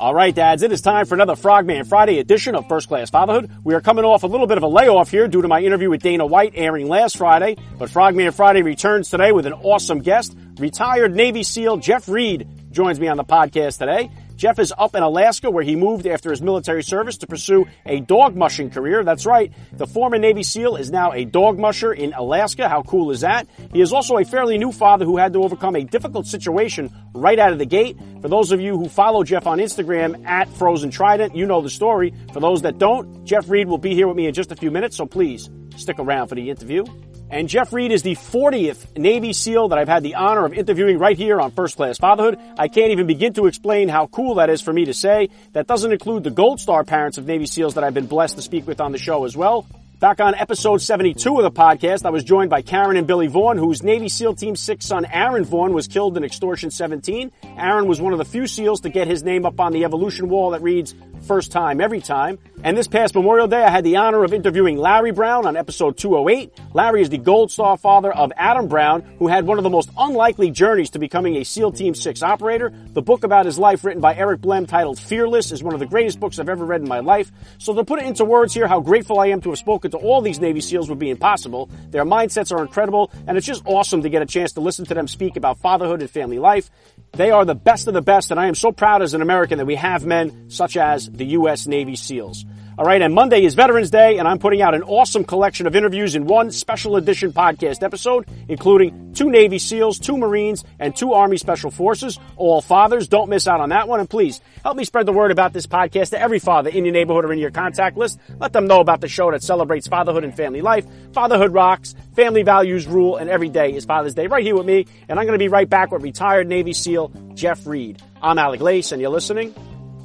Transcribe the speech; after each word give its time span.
All 0.00 0.14
right, 0.14 0.34
dads, 0.34 0.62
it 0.62 0.72
is 0.72 0.80
time 0.80 1.04
for 1.04 1.14
another 1.14 1.36
Frogman 1.36 1.84
Friday 1.84 2.20
edition 2.20 2.54
of 2.54 2.66
First 2.68 2.88
Class 2.88 3.10
Fatherhood. 3.10 3.50
We 3.62 3.74
are 3.74 3.82
coming 3.82 4.02
off 4.06 4.22
a 4.22 4.26
little 4.26 4.46
bit 4.46 4.56
of 4.56 4.62
a 4.62 4.66
layoff 4.66 5.10
here 5.10 5.28
due 5.28 5.42
to 5.42 5.46
my 5.46 5.60
interview 5.60 5.90
with 5.90 6.00
Dana 6.00 6.24
White 6.24 6.54
airing 6.56 6.88
last 6.88 7.18
Friday, 7.18 7.58
but 7.78 7.90
Frogman 7.90 8.32
Friday 8.32 8.62
returns 8.62 9.10
today 9.10 9.30
with 9.30 9.44
an 9.44 9.52
awesome 9.52 9.98
guest. 9.98 10.34
Retired 10.58 11.14
Navy 11.14 11.42
SEAL 11.42 11.76
Jeff 11.76 12.08
Reed 12.08 12.48
joins 12.70 12.98
me 12.98 13.08
on 13.08 13.18
the 13.18 13.24
podcast 13.24 13.76
today. 13.76 14.10
Jeff 14.40 14.58
is 14.58 14.72
up 14.78 14.94
in 14.94 15.02
Alaska 15.02 15.50
where 15.50 15.62
he 15.62 15.76
moved 15.76 16.06
after 16.06 16.30
his 16.30 16.40
military 16.40 16.82
service 16.82 17.18
to 17.18 17.26
pursue 17.26 17.66
a 17.84 18.00
dog 18.00 18.34
mushing 18.34 18.70
career. 18.70 19.04
That's 19.04 19.26
right. 19.26 19.52
The 19.70 19.86
former 19.86 20.16
Navy 20.16 20.42
SEAL 20.42 20.76
is 20.76 20.90
now 20.90 21.12
a 21.12 21.26
dog 21.26 21.58
musher 21.58 21.92
in 21.92 22.14
Alaska. 22.14 22.66
How 22.66 22.82
cool 22.82 23.10
is 23.10 23.20
that? 23.20 23.46
He 23.74 23.82
is 23.82 23.92
also 23.92 24.16
a 24.16 24.24
fairly 24.24 24.56
new 24.56 24.72
father 24.72 25.04
who 25.04 25.18
had 25.18 25.34
to 25.34 25.42
overcome 25.42 25.76
a 25.76 25.84
difficult 25.84 26.26
situation 26.26 26.90
right 27.12 27.38
out 27.38 27.52
of 27.52 27.58
the 27.58 27.66
gate. 27.66 27.98
For 28.22 28.28
those 28.28 28.50
of 28.50 28.62
you 28.62 28.78
who 28.78 28.88
follow 28.88 29.24
Jeff 29.24 29.46
on 29.46 29.58
Instagram 29.58 30.24
at 30.24 30.48
Frozen 30.54 30.90
Trident, 30.90 31.36
you 31.36 31.44
know 31.44 31.60
the 31.60 31.68
story. 31.68 32.14
For 32.32 32.40
those 32.40 32.62
that 32.62 32.78
don't, 32.78 33.26
Jeff 33.26 33.46
Reed 33.50 33.68
will 33.68 33.76
be 33.76 33.94
here 33.94 34.08
with 34.08 34.16
me 34.16 34.26
in 34.26 34.32
just 34.32 34.52
a 34.52 34.56
few 34.56 34.70
minutes, 34.70 34.96
so 34.96 35.04
please 35.04 35.50
stick 35.76 35.98
around 35.98 36.28
for 36.28 36.34
the 36.34 36.48
interview. 36.48 36.86
And 37.30 37.48
Jeff 37.48 37.72
Reed 37.72 37.92
is 37.92 38.02
the 38.02 38.16
40th 38.16 38.98
Navy 38.98 39.32
SEAL 39.32 39.68
that 39.68 39.78
I've 39.78 39.86
had 39.86 40.02
the 40.02 40.16
honor 40.16 40.44
of 40.44 40.52
interviewing 40.52 40.98
right 40.98 41.16
here 41.16 41.40
on 41.40 41.52
First 41.52 41.76
Class 41.76 41.96
Fatherhood. 41.96 42.40
I 42.58 42.66
can't 42.66 42.90
even 42.90 43.06
begin 43.06 43.34
to 43.34 43.46
explain 43.46 43.88
how 43.88 44.08
cool 44.08 44.34
that 44.34 44.50
is 44.50 44.60
for 44.60 44.72
me 44.72 44.86
to 44.86 44.94
say. 44.94 45.28
That 45.52 45.68
doesn't 45.68 45.92
include 45.92 46.24
the 46.24 46.30
Gold 46.30 46.58
Star 46.58 46.82
parents 46.82 47.18
of 47.18 47.26
Navy 47.26 47.46
SEALs 47.46 47.74
that 47.74 47.84
I've 47.84 47.94
been 47.94 48.08
blessed 48.08 48.34
to 48.34 48.42
speak 48.42 48.66
with 48.66 48.80
on 48.80 48.90
the 48.90 48.98
show 48.98 49.24
as 49.24 49.36
well. 49.36 49.64
Back 50.00 50.18
on 50.18 50.34
episode 50.34 50.78
72 50.78 51.36
of 51.36 51.42
the 51.42 51.50
podcast, 51.52 52.06
I 52.06 52.10
was 52.10 52.24
joined 52.24 52.50
by 52.50 52.62
Karen 52.62 52.96
and 52.96 53.06
Billy 53.06 53.26
Vaughn, 53.26 53.58
whose 53.58 53.82
Navy 53.82 54.08
SEAL 54.08 54.34
Team 54.34 54.56
6 54.56 54.84
son 54.84 55.04
Aaron 55.04 55.44
Vaughn 55.44 55.72
was 55.72 55.86
killed 55.86 56.16
in 56.16 56.24
Extortion 56.24 56.70
17. 56.70 57.30
Aaron 57.56 57.86
was 57.86 58.00
one 58.00 58.14
of 58.14 58.18
the 58.18 58.24
few 58.24 58.46
SEALs 58.46 58.80
to 58.80 58.88
get 58.88 59.06
his 59.06 59.22
name 59.22 59.44
up 59.44 59.60
on 59.60 59.72
the 59.72 59.84
evolution 59.84 60.30
wall 60.30 60.50
that 60.50 60.62
reads, 60.62 60.94
first 61.22 61.52
time, 61.52 61.80
every 61.80 62.00
time. 62.00 62.38
And 62.62 62.76
this 62.76 62.86
past 62.86 63.14
Memorial 63.14 63.48
Day, 63.48 63.62
I 63.62 63.70
had 63.70 63.84
the 63.84 63.96
honor 63.96 64.22
of 64.22 64.34
interviewing 64.34 64.76
Larry 64.76 65.12
Brown 65.12 65.46
on 65.46 65.56
episode 65.56 65.96
208. 65.96 66.52
Larry 66.74 67.00
is 67.00 67.08
the 67.08 67.16
Gold 67.16 67.50
Star 67.50 67.78
father 67.78 68.12
of 68.12 68.32
Adam 68.36 68.68
Brown, 68.68 69.00
who 69.18 69.28
had 69.28 69.46
one 69.46 69.56
of 69.56 69.64
the 69.64 69.70
most 69.70 69.88
unlikely 69.96 70.50
journeys 70.50 70.90
to 70.90 70.98
becoming 70.98 71.36
a 71.36 71.44
SEAL 71.44 71.72
Team 71.72 71.94
6 71.94 72.22
operator. 72.22 72.72
The 72.92 73.00
book 73.00 73.24
about 73.24 73.46
his 73.46 73.58
life, 73.58 73.82
written 73.82 74.02
by 74.02 74.14
Eric 74.14 74.42
Blehm, 74.42 74.68
titled 74.68 74.98
Fearless, 74.98 75.52
is 75.52 75.62
one 75.62 75.72
of 75.72 75.80
the 75.80 75.86
greatest 75.86 76.20
books 76.20 76.38
I've 76.38 76.48
ever 76.50 76.66
read 76.66 76.82
in 76.82 76.88
my 76.88 77.00
life. 77.00 77.32
So 77.58 77.74
to 77.74 77.82
put 77.82 78.00
it 78.00 78.06
into 78.06 78.26
words 78.26 78.52
here, 78.52 78.68
how 78.68 78.80
grateful 78.80 79.18
I 79.18 79.28
am 79.28 79.40
to 79.40 79.48
have 79.50 79.58
spoken 79.58 79.90
to 79.92 79.96
all 79.96 80.20
these 80.20 80.38
Navy 80.38 80.60
SEALs 80.60 80.90
would 80.90 80.98
be 80.98 81.10
impossible. 81.10 81.70
Their 81.90 82.04
mindsets 82.04 82.52
are 82.54 82.60
incredible, 82.60 83.10
and 83.26 83.38
it's 83.38 83.46
just 83.46 83.62
awesome 83.64 84.02
to 84.02 84.10
get 84.10 84.20
a 84.20 84.26
chance 84.26 84.52
to 84.52 84.60
listen 84.60 84.84
to 84.86 84.94
them 84.94 85.08
speak 85.08 85.36
about 85.36 85.58
fatherhood 85.58 86.02
and 86.02 86.10
family 86.10 86.38
life. 86.38 86.70
They 87.12 87.30
are 87.30 87.44
the 87.44 87.54
best 87.54 87.88
of 87.88 87.94
the 87.94 88.02
best, 88.02 88.30
and 88.30 88.38
I 88.38 88.46
am 88.46 88.54
so 88.54 88.72
proud 88.72 89.02
as 89.02 89.14
an 89.14 89.22
American 89.22 89.58
that 89.58 89.66
we 89.66 89.74
have 89.74 90.06
men 90.06 90.50
such 90.50 90.76
as 90.76 91.10
the 91.10 91.26
U.S. 91.26 91.66
Navy 91.66 91.96
SEALs. 91.96 92.44
All 92.78 92.86
right, 92.86 93.02
and 93.02 93.12
Monday 93.12 93.44
is 93.44 93.54
Veterans 93.54 93.90
Day, 93.90 94.16
and 94.16 94.26
I'm 94.26 94.38
putting 94.38 94.62
out 94.62 94.74
an 94.74 94.82
awesome 94.84 95.24
collection 95.24 95.66
of 95.66 95.76
interviews 95.76 96.14
in 96.14 96.24
one 96.26 96.50
special 96.50 96.96
edition 96.96 97.32
podcast 97.32 97.82
episode, 97.82 98.26
including 98.48 99.12
two 99.12 99.28
Navy 99.28 99.58
SEALs, 99.58 99.98
two 99.98 100.16
Marines, 100.16 100.64
and 100.78 100.96
two 100.96 101.12
Army 101.12 101.36
Special 101.36 101.70
Forces, 101.70 102.18
all 102.36 102.62
fathers. 102.62 103.06
Don't 103.06 103.28
miss 103.28 103.46
out 103.46 103.60
on 103.60 103.68
that 103.68 103.86
one, 103.86 104.00
and 104.00 104.08
please 104.08 104.40
help 104.62 104.78
me 104.78 104.84
spread 104.84 105.04
the 105.04 105.12
word 105.12 105.30
about 105.30 105.52
this 105.52 105.66
podcast 105.66 106.10
to 106.10 106.20
every 106.20 106.38
father 106.38 106.70
in 106.70 106.86
your 106.86 106.94
neighborhood 106.94 107.26
or 107.26 107.32
in 107.32 107.38
your 107.38 107.50
contact 107.50 107.98
list. 107.98 108.18
Let 108.38 108.54
them 108.54 108.66
know 108.66 108.80
about 108.80 109.02
the 109.02 109.08
show 109.08 109.30
that 109.30 109.42
celebrates 109.42 109.86
fatherhood 109.86 110.24
and 110.24 110.34
family 110.34 110.62
life. 110.62 110.86
Fatherhood 111.12 111.52
rocks, 111.52 111.94
family 112.16 112.44
values 112.44 112.86
rule, 112.86 113.16
and 113.16 113.28
every 113.28 113.50
day 113.50 113.74
is 113.74 113.84
Father's 113.84 114.14
Day 114.14 114.26
right 114.26 114.44
here 114.44 114.56
with 114.56 114.66
me, 114.66 114.86
and 115.08 115.18
I'm 115.18 115.26
going 115.26 115.38
to 115.38 115.42
be 115.42 115.48
right 115.48 115.68
back 115.68 115.90
with 115.90 116.02
retired 116.02 116.46
Navy 116.46 116.72
SEAL 116.72 117.12
Jeff 117.34 117.66
Reed. 117.66 118.00
I'm 118.22 118.38
Alec 118.38 118.60
Lace, 118.62 118.92
and 118.92 119.02
you're 119.02 119.10
listening 119.10 119.54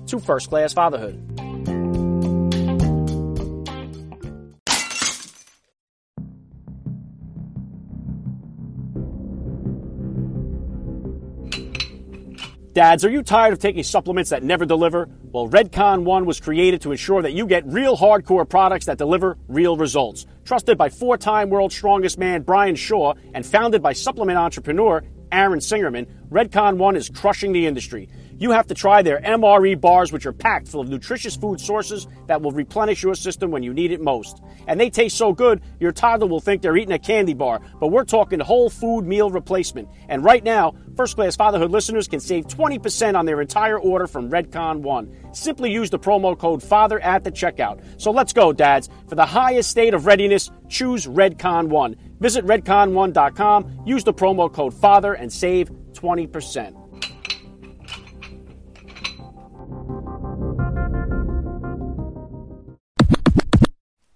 to 0.07 0.19
First 0.19 0.49
Class 0.49 0.73
Fatherhood. 0.73 1.44
Dads, 12.75 13.05
are 13.05 13.09
you 13.09 13.23
tired 13.23 13.53
of 13.53 13.59
taking 13.59 13.83
supplements 13.83 14.31
that 14.31 14.43
never 14.43 14.65
deliver? 14.65 15.07
Well, 15.31 15.47
Redcon 15.47 16.03
One 16.03 16.25
was 16.25 16.41
created 16.41 16.81
to 16.81 16.91
ensure 16.91 17.21
that 17.21 17.31
you 17.31 17.47
get 17.47 17.65
real 17.65 17.95
hardcore 17.95 18.47
products 18.49 18.87
that 18.87 18.97
deliver 18.97 19.37
real 19.47 19.77
results. 19.77 20.25
Trusted 20.43 20.77
by 20.77 20.89
four 20.89 21.17
time 21.17 21.49
world's 21.49 21.73
strongest 21.73 22.17
man 22.17 22.41
Brian 22.41 22.75
Shaw 22.75 23.13
and 23.33 23.45
founded 23.45 23.81
by 23.81 23.93
supplement 23.93 24.37
entrepreneur 24.37 25.05
Aaron 25.31 25.59
Singerman, 25.59 26.05
Redcon 26.29 26.75
One 26.75 26.97
is 26.97 27.07
crushing 27.07 27.53
the 27.53 27.65
industry. 27.65 28.09
You 28.37 28.51
have 28.51 28.67
to 28.67 28.73
try 28.73 29.01
their 29.01 29.19
MRE 29.21 29.79
bars, 29.79 30.11
which 30.11 30.25
are 30.25 30.33
packed 30.33 30.67
full 30.67 30.81
of 30.81 30.89
nutritious 30.89 31.35
food 31.37 31.61
sources 31.61 32.07
that 32.27 32.41
will 32.41 32.51
replenish 32.51 33.01
your 33.01 33.15
system 33.15 33.49
when 33.49 33.63
you 33.63 33.73
need 33.73 33.91
it 33.91 34.01
most. 34.01 34.41
And 34.67 34.79
they 34.79 34.89
taste 34.89 35.17
so 35.17 35.31
good, 35.31 35.61
your 35.79 35.91
toddler 35.91 36.27
will 36.27 36.41
think 36.41 36.61
they're 36.61 36.75
eating 36.75 36.93
a 36.93 36.99
candy 36.99 37.33
bar. 37.33 37.61
But 37.79 37.87
we're 37.87 38.03
talking 38.03 38.39
whole 38.39 38.69
food 38.69 39.05
meal 39.05 39.29
replacement. 39.29 39.87
And 40.09 40.23
right 40.23 40.43
now, 40.43 40.75
First 40.95 41.15
Class 41.15 41.35
Fatherhood 41.35 41.71
listeners 41.71 42.07
can 42.07 42.19
save 42.19 42.47
20% 42.47 43.17
on 43.17 43.25
their 43.25 43.41
entire 43.41 43.79
order 43.79 44.07
from 44.07 44.29
Redcon 44.29 44.81
One. 44.81 45.15
Simply 45.33 45.71
use 45.71 45.89
the 45.89 45.99
promo 45.99 46.37
code 46.37 46.61
FATHER 46.61 46.99
at 46.99 47.23
the 47.23 47.31
checkout. 47.31 47.81
So 48.01 48.11
let's 48.11 48.33
go, 48.33 48.51
dads. 48.51 48.89
For 49.07 49.15
the 49.15 49.25
highest 49.25 49.69
state 49.69 49.93
of 49.93 50.05
readiness, 50.05 50.51
choose 50.69 51.05
Redcon 51.05 51.67
One. 51.67 51.95
Visit 52.19 52.45
redcon1.com, 52.45 53.83
use 53.85 54.03
the 54.03 54.13
promo 54.13 54.51
code 54.51 54.73
FATHER, 54.73 55.13
and 55.13 55.31
save 55.31 55.69
20%. 55.93 56.84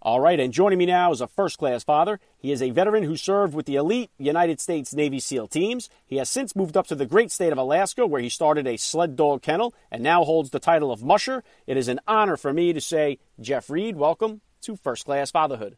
All 0.01 0.21
right, 0.21 0.39
and 0.39 0.53
joining 0.53 0.79
me 0.79 0.85
now 0.85 1.11
is 1.11 1.19
a 1.19 1.27
first 1.27 1.57
class 1.57 1.83
father. 1.83 2.21
He 2.37 2.53
is 2.53 2.61
a 2.61 2.69
veteran 2.69 3.03
who 3.03 3.17
served 3.17 3.53
with 3.53 3.65
the 3.65 3.75
elite 3.75 4.09
United 4.17 4.61
States 4.61 4.93
Navy 4.93 5.19
SEAL 5.19 5.49
teams. 5.49 5.89
He 6.05 6.15
has 6.15 6.29
since 6.29 6.55
moved 6.55 6.77
up 6.77 6.87
to 6.87 6.95
the 6.95 7.05
great 7.05 7.33
state 7.33 7.51
of 7.51 7.57
Alaska, 7.57 8.07
where 8.07 8.21
he 8.21 8.29
started 8.29 8.65
a 8.65 8.77
sled 8.77 9.17
dog 9.17 9.41
kennel 9.41 9.73
and 9.91 10.01
now 10.01 10.23
holds 10.23 10.51
the 10.51 10.59
title 10.59 10.93
of 10.93 11.03
musher. 11.03 11.43
It 11.67 11.75
is 11.75 11.89
an 11.89 11.99
honor 12.07 12.37
for 12.37 12.53
me 12.53 12.71
to 12.71 12.79
say, 12.79 13.19
Jeff 13.41 13.69
Reed, 13.69 13.97
welcome 13.97 14.39
to 14.61 14.77
First 14.77 15.03
Class 15.03 15.31
Fatherhood. 15.31 15.75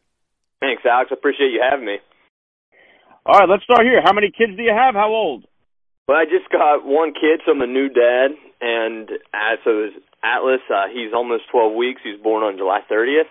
Thanks, 0.60 0.84
Alex. 0.88 1.10
I 1.10 1.14
appreciate 1.14 1.50
you 1.50 1.60
having 1.68 1.84
me. 1.84 1.96
All 3.26 3.40
right, 3.40 3.48
let's 3.48 3.64
start 3.64 3.82
here. 3.82 4.02
How 4.04 4.12
many 4.12 4.30
kids 4.30 4.56
do 4.56 4.62
you 4.62 4.72
have? 4.72 4.94
How 4.94 5.08
old? 5.08 5.46
Well, 6.06 6.16
I 6.16 6.26
just 6.26 6.48
got 6.48 6.86
one 6.86 7.12
kid, 7.12 7.40
so 7.44 7.50
I'm 7.50 7.60
a 7.60 7.66
new 7.66 7.88
dad, 7.88 8.30
and 8.60 9.10
uh, 9.34 9.56
so 9.64 9.82
is 9.82 9.90
Atlas. 10.22 10.60
Uh, 10.70 10.86
he's 10.94 11.12
almost 11.12 11.50
12 11.50 11.74
weeks. 11.74 12.02
He 12.04 12.10
was 12.10 12.20
born 12.22 12.44
on 12.44 12.56
July 12.56 12.82
30th. 12.88 13.26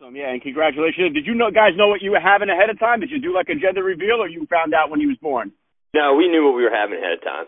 Awesome, 0.00 0.14
yeah, 0.14 0.30
and 0.30 0.42
congratulations. 0.42 1.10
Did 1.14 1.26
you 1.26 1.34
know, 1.34 1.50
guys 1.50 1.74
know 1.74 1.88
what 1.88 2.02
you 2.02 2.12
were 2.12 2.22
having 2.22 2.48
ahead 2.48 2.70
of 2.70 2.78
time? 2.78 3.00
Did 3.00 3.10
you 3.10 3.20
do 3.20 3.34
like 3.34 3.48
a 3.48 3.58
gender 3.58 3.82
reveal, 3.82 4.22
or 4.22 4.28
you 4.28 4.46
found 4.46 4.72
out 4.72 4.90
when 4.90 5.00
he 5.00 5.06
was 5.06 5.18
born? 5.20 5.50
No, 5.94 6.14
we 6.14 6.28
knew 6.28 6.44
what 6.46 6.54
we 6.54 6.62
were 6.62 6.74
having 6.74 6.98
ahead 6.98 7.18
of 7.18 7.24
time. 7.24 7.46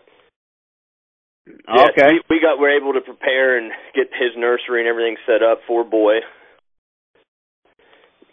Okay. 1.63 2.19
we, 2.29 2.37
we 2.37 2.37
got 2.43 2.59
we're 2.59 2.75
able 2.75 2.93
to 2.93 3.01
prepare 3.01 3.57
and 3.57 3.71
get 3.95 4.11
his 4.11 4.35
nursery 4.35 4.81
and 4.81 4.87
everything 4.89 5.15
set 5.25 5.41
up 5.41 5.59
for 5.67 5.83
boy. 5.83 6.19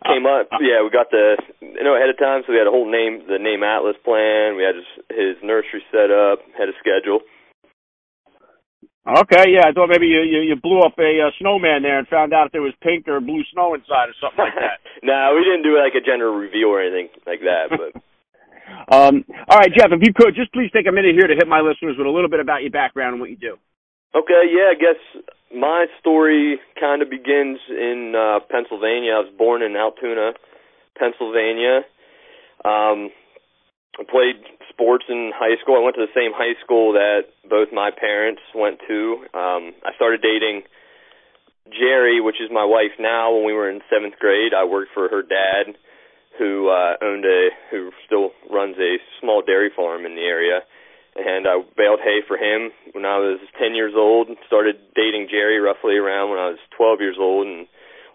Came 0.04 0.26
Uh, 0.26 0.43
up, 0.43 0.48
yeah. 0.60 0.82
We 0.82 0.90
got 0.90 1.10
the 1.10 1.38
you 1.60 1.84
know 1.84 1.94
ahead 1.94 2.10
of 2.10 2.19
time, 2.19 2.43
so 2.46 2.52
we 2.52 2.58
had 2.58 2.66
a 2.66 2.75
whole 2.75 2.90
name, 2.90 3.22
the 3.26 3.38
name 3.38 3.62
Atlas 3.62 3.96
plan. 4.04 4.56
We 4.58 4.62
had 4.66 4.75
his 4.75 4.88
his 5.14 5.37
nursery 5.46 5.82
set 5.94 6.10
up, 6.10 6.43
had 6.58 6.69
a 6.69 6.76
schedule. 6.82 7.22
Okay, 9.08 9.56
yeah, 9.56 9.64
I 9.64 9.72
thought 9.72 9.88
maybe 9.88 10.06
you 10.06 10.20
you, 10.20 10.40
you 10.52 10.56
blew 10.56 10.81
up 10.81 10.99
a 10.99 11.28
uh, 11.28 11.31
snowman 11.40 11.81
there 11.82 11.99
and 11.99 12.06
found 12.08 12.34
out 12.34 12.46
if 12.46 12.52
there 12.52 12.60
was 12.60 12.75
pink 12.82 13.08
or 13.08 13.20
blue 13.20 13.40
snow 13.52 13.72
inside 13.72 14.12
or 14.12 14.16
something 14.20 14.44
like 14.44 14.55
that. 14.60 14.84
no, 15.02 15.32
we 15.32 15.44
didn't 15.44 15.64
do 15.64 15.81
like 15.81 15.96
a 15.96 16.05
gender 16.05 16.31
reveal 16.31 16.69
or 16.69 16.82
anything 16.82 17.08
like 17.26 17.40
that, 17.40 17.70
but. 17.70 18.02
Um, 18.93 19.25
all 19.49 19.56
right, 19.56 19.72
Jeff, 19.72 19.88
if 19.93 20.00
you 20.02 20.12
could, 20.12 20.37
just 20.37 20.52
please 20.52 20.70
take 20.76 20.87
a 20.87 20.93
minute 20.93 21.14
here 21.16 21.26
to 21.26 21.34
hit 21.34 21.49
my 21.49 21.60
listeners 21.60 21.96
with 21.96 22.06
a 22.06 22.10
little 22.10 22.28
bit 22.28 22.38
about 22.38 22.60
your 22.60 22.70
background 22.70 23.14
and 23.14 23.20
what 23.20 23.31
you 23.31 23.37
do. 23.37 23.56
Okay, 24.14 24.44
yeah, 24.52 24.72
I 24.72 24.76
guess 24.76 25.00
my 25.55 25.87
story 26.00 26.60
kind 26.78 27.00
of 27.00 27.08
begins 27.08 27.58
in 27.70 28.12
uh, 28.16 28.40
Pennsylvania. 28.50 29.12
I 29.12 29.20
was 29.25 29.32
born 29.38 29.62
in 29.62 29.75
Altoona, 29.76 30.32
Pennsylvania. 30.99 31.81
Um, 32.64 33.08
I 33.99 34.05
played 34.05 34.37
sports 34.78 35.04
in 35.08 35.32
high 35.34 35.58
school. 35.60 35.75
I 35.75 35.82
went 35.82 35.98
to 35.98 36.06
the 36.06 36.14
same 36.14 36.30
high 36.30 36.54
school 36.62 36.94
that 36.94 37.34
both 37.50 37.75
my 37.75 37.90
parents 37.90 38.42
went 38.54 38.78
to. 38.86 39.26
Um, 39.34 39.75
I 39.82 39.90
started 39.98 40.22
dating 40.22 40.62
Jerry, 41.75 42.22
which 42.22 42.38
is 42.38 42.48
my 42.54 42.64
wife 42.64 42.94
now, 42.98 43.34
when 43.34 43.44
we 43.44 43.52
were 43.52 43.69
in 43.69 43.82
seventh 43.90 44.14
grade, 44.22 44.54
I 44.54 44.64
worked 44.64 44.94
for 44.94 45.10
her 45.10 45.20
dad, 45.22 45.75
who 46.38 46.70
uh, 46.70 46.94
owned 47.02 47.26
a 47.26 47.50
who 47.70 47.90
still 48.06 48.30
runs 48.48 48.78
a 48.78 49.02
small 49.20 49.42
dairy 49.42 49.70
farm 49.75 50.06
in 50.06 50.14
the 50.14 50.22
area, 50.22 50.62
and 51.16 51.46
I 51.46 51.58
baled 51.76 51.98
hay 51.98 52.22
for 52.22 52.38
him 52.38 52.70
when 52.94 53.04
I 53.04 53.19
was 53.19 53.40
10 53.58 53.74
years 53.74 53.92
old. 53.98 54.31
Started 54.46 54.78
dating 54.94 55.26
Jerry 55.28 55.58
roughly 55.58 55.98
around 55.98 56.31
when 56.31 56.38
I 56.38 56.54
was 56.54 56.62
12 56.78 57.00
years 57.00 57.19
old, 57.19 57.46
and 57.46 57.66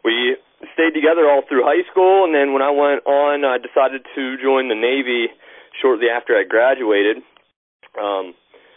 we 0.07 0.37
stayed 0.73 0.95
together 0.95 1.27
all 1.27 1.43
through 1.43 1.67
high 1.67 1.83
school. 1.91 2.23
And 2.23 2.33
then 2.33 2.53
when 2.53 2.63
I 2.63 2.71
went 2.71 3.03
on, 3.05 3.43
I 3.43 3.59
decided 3.59 4.07
to 4.15 4.39
join 4.39 4.71
the 4.71 4.79
Navy 4.79 5.27
shortly 5.81 6.07
after 6.09 6.33
I 6.37 6.43
graduated. 6.43 7.17
Um, 7.99 8.33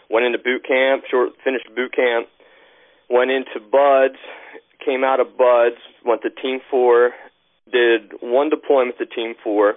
went 0.09 0.25
into 0.25 0.37
boot 0.37 0.63
camp, 0.67 1.03
short 1.09 1.33
finished 1.43 1.67
boot 1.75 1.93
camp, 1.93 2.27
went 3.09 3.31
into 3.31 3.59
BUD/S, 3.59 4.17
came 4.83 5.03
out 5.03 5.19
of 5.19 5.37
BUD/S, 5.37 5.79
went 6.05 6.21
to 6.21 6.29
Team 6.29 6.59
Four, 6.69 7.11
did 7.71 8.13
one 8.21 8.49
deployment 8.49 8.97
to 8.99 9.05
Team 9.05 9.35
Four, 9.43 9.75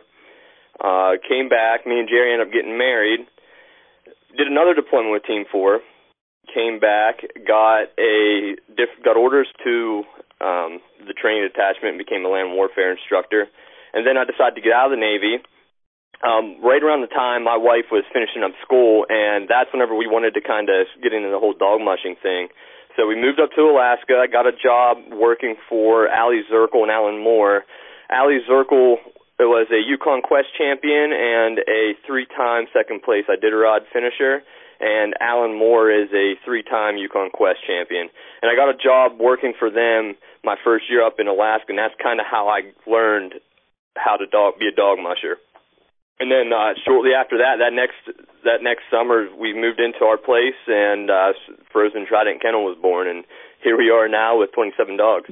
uh, 0.83 1.13
came 1.29 1.49
back. 1.49 1.87
Me 1.87 1.99
and 1.99 2.09
Jerry 2.09 2.33
ended 2.33 2.49
up 2.49 2.53
getting 2.53 2.79
married. 2.79 3.27
Did 4.37 4.47
another 4.47 4.75
deployment 4.75 5.13
with 5.13 5.25
Team 5.25 5.45
Four, 5.51 5.81
came 6.55 6.79
back, 6.79 7.21
got 7.47 7.91
a 7.99 8.57
diff- 8.77 9.03
got 9.05 9.17
orders 9.17 9.49
to 9.65 10.05
um, 10.41 10.81
the 11.07 11.13
training 11.13 11.43
detachment, 11.43 11.97
and 11.97 11.99
became 11.99 12.25
a 12.25 12.29
land 12.29 12.53
warfare 12.53 12.93
instructor, 12.93 13.49
and 13.93 14.07
then 14.07 14.17
I 14.17 14.25
decided 14.25 14.55
to 14.55 14.61
get 14.61 14.73
out 14.73 14.93
of 14.93 14.93
the 14.93 15.01
Navy 15.01 15.43
um, 16.23 16.61
right 16.61 16.83
around 16.83 17.01
the 17.01 17.13
time 17.13 17.45
my 17.45 17.57
wife 17.57 17.89
was 17.89 18.05
finishing 18.13 18.45
up 18.45 18.53
school, 18.61 19.07
and 19.09 19.49
that's 19.49 19.73
whenever 19.73 19.97
we 19.97 20.07
wanted 20.07 20.37
to 20.37 20.43
kind 20.45 20.69
of 20.69 20.85
get 21.01 21.13
into 21.13 21.33
the 21.33 21.41
whole 21.41 21.57
dog 21.57 21.81
mushing 21.81 22.17
thing. 22.21 22.49
So 22.97 23.07
we 23.07 23.17
moved 23.17 23.41
up 23.41 23.51
to 23.57 23.63
Alaska. 23.65 24.21
I 24.21 24.27
got 24.29 24.45
a 24.45 24.53
job 24.53 24.99
working 25.17 25.57
for 25.69 26.09
Aliy 26.09 26.45
Zirkle 26.53 26.85
and 26.85 26.91
Allen 26.91 27.23
Moore. 27.23 27.65
Aliy 28.13 28.45
Zirkle 28.45 29.01
was 29.41 29.69
a 29.73 29.81
Yukon 29.81 30.21
Quest 30.21 30.53
champion 30.59 31.17
and 31.17 31.65
a 31.65 31.97
three-time 32.05 32.69
second 32.77 33.01
place 33.01 33.25
Iditarod 33.25 33.89
finisher, 33.89 34.45
and 34.81 35.15
Allen 35.21 35.57
Moore 35.57 35.89
is 35.89 36.13
a 36.13 36.37
three-time 36.45 36.99
Yukon 36.99 37.31
Quest 37.33 37.65
champion. 37.65 38.13
And 38.43 38.53
I 38.53 38.55
got 38.57 38.69
a 38.69 38.77
job 38.77 39.17
working 39.17 39.55
for 39.57 39.71
them 39.71 40.21
my 40.45 40.57
first 40.63 40.85
year 40.91 41.01
up 41.01 41.17
in 41.17 41.29
Alaska, 41.29 41.73
and 41.73 41.79
that's 41.79 41.97
kind 42.03 42.21
of 42.21 42.27
how 42.29 42.49
I 42.49 42.69
learned 42.85 43.41
how 43.97 44.17
to 44.17 44.27
dog, 44.27 44.59
be 44.59 44.69
a 44.69 44.77
dog 44.77 44.99
musher 45.01 45.41
and 46.21 46.31
then 46.31 46.53
uh, 46.53 46.77
shortly 46.85 47.11
after 47.17 47.39
that, 47.39 47.65
that 47.65 47.73
next 47.73 47.97
that 48.45 48.63
next 48.63 48.85
summer, 48.93 49.29
we 49.33 49.53
moved 49.53 49.81
into 49.81 50.05
our 50.05 50.17
place, 50.17 50.57
and 50.69 51.11
uh, 51.11 51.33
Frozen 51.73 52.07
Trident 52.07 52.41
Kennel 52.41 52.65
was 52.65 52.77
born, 52.81 53.09
and 53.09 53.25
here 53.65 53.77
we 53.77 53.91
are 53.91 54.09
now 54.09 54.39
with 54.39 54.53
27 54.53 54.97
dogs. 54.97 55.31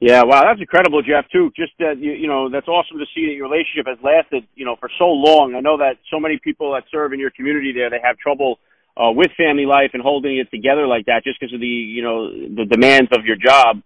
Yeah, 0.00 0.24
wow, 0.24 0.42
that's 0.44 0.60
incredible, 0.60 1.00
Jeff. 1.00 1.24
Too, 1.30 1.52
just 1.56 1.72
that 1.78 1.96
you, 1.98 2.12
you 2.12 2.28
know, 2.28 2.50
that's 2.50 2.68
awesome 2.68 2.98
to 2.98 3.06
see 3.14 3.26
that 3.26 3.34
your 3.34 3.48
relationship 3.48 3.86
has 3.86 3.98
lasted, 4.02 4.44
you 4.54 4.64
know, 4.64 4.76
for 4.76 4.90
so 4.98 5.06
long. 5.06 5.54
I 5.54 5.60
know 5.60 5.78
that 5.78 5.96
so 6.10 6.18
many 6.18 6.40
people 6.42 6.72
that 6.72 6.84
serve 6.90 7.12
in 7.12 7.20
your 7.20 7.30
community 7.30 7.72
there, 7.72 7.88
they 7.88 8.00
have 8.02 8.18
trouble 8.18 8.58
uh, 8.96 9.12
with 9.14 9.30
family 9.38 9.64
life 9.64 9.90
and 9.94 10.02
holding 10.02 10.36
it 10.36 10.50
together 10.50 10.86
like 10.86 11.06
that, 11.06 11.24
just 11.24 11.40
because 11.40 11.54
of 11.54 11.60
the, 11.60 11.66
you 11.66 12.02
know, 12.02 12.28
the 12.28 12.66
demands 12.68 13.10
of 13.12 13.24
your 13.24 13.36
job. 13.36 13.80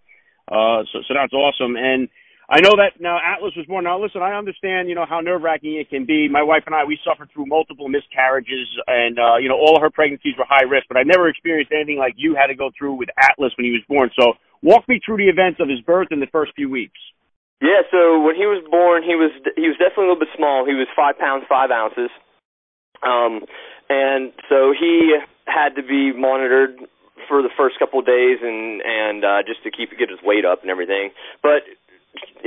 Uh, 0.47 0.83
so, 0.91 0.99
so 1.07 1.13
that's 1.13 1.33
awesome. 1.33 1.75
And 1.77 2.09
I 2.47 2.63
know 2.63 2.79
that 2.79 2.95
now 3.03 3.19
Atlas 3.19 3.51
was 3.59 3.67
born. 3.67 3.83
Now 3.83 3.99
listen, 3.99 4.21
I 4.23 4.31
understand, 4.31 4.87
you 4.87 4.95
know, 4.95 5.05
how 5.05 5.19
nerve 5.19 5.43
wracking 5.43 5.75
it 5.75 5.89
can 5.89 6.05
be. 6.05 6.29
My 6.31 6.43
wife 6.43 6.63
and 6.65 6.73
I, 6.73 6.85
we 6.87 6.97
suffered 7.03 7.27
through 7.33 7.45
multiple 7.47 7.89
miscarriages 7.91 8.71
and, 8.87 9.19
uh, 9.19 9.35
you 9.35 9.49
know, 9.51 9.59
all 9.59 9.75
of 9.75 9.81
her 9.83 9.91
pregnancies 9.91 10.31
were 10.39 10.47
high 10.47 10.63
risk, 10.63 10.87
but 10.87 10.95
I 10.95 11.03
never 11.03 11.27
experienced 11.27 11.75
anything 11.75 11.99
like 11.99 12.15
you 12.15 12.35
had 12.39 12.47
to 12.47 12.55
go 12.55 12.71
through 12.71 12.95
with 12.95 13.09
Atlas 13.19 13.51
when 13.57 13.65
he 13.65 13.75
was 13.75 13.83
born. 13.91 14.09
So 14.15 14.39
walk 14.63 14.87
me 14.87 15.01
through 15.03 15.17
the 15.17 15.27
events 15.27 15.59
of 15.59 15.67
his 15.67 15.81
birth 15.81 16.07
in 16.11 16.21
the 16.21 16.31
first 16.31 16.55
few 16.55 16.69
weeks. 16.69 16.95
Yeah, 17.59 17.83
so 17.91 18.23
when 18.23 18.39
he 18.39 18.47
was 18.47 18.63
born, 18.71 19.03
he 19.03 19.19
was, 19.19 19.35
he 19.59 19.67
was 19.67 19.75
definitely 19.75 20.07
a 20.07 20.15
little 20.15 20.23
bit 20.23 20.31
small. 20.37 20.63
He 20.63 20.77
was 20.77 20.87
five 20.95 21.19
pounds, 21.19 21.43
five 21.51 21.67
ounces. 21.67 22.13
Um, 23.03 23.43
and 23.91 24.31
so 24.47 24.71
he 24.71 25.19
had 25.51 25.75
to 25.75 25.83
be 25.83 26.15
monitored 26.15 26.79
for 27.27 27.41
the 27.41 27.51
first 27.59 27.75
couple 27.75 27.99
of 27.99 28.05
days 28.05 28.39
and, 28.39 28.79
and, 28.87 29.25
uh, 29.25 29.43
just 29.43 29.67
to 29.67 29.69
keep, 29.69 29.91
get 29.99 30.07
his 30.07 30.23
weight 30.23 30.45
up 30.45 30.61
and 30.61 30.71
everything. 30.71 31.11
But 31.43 31.67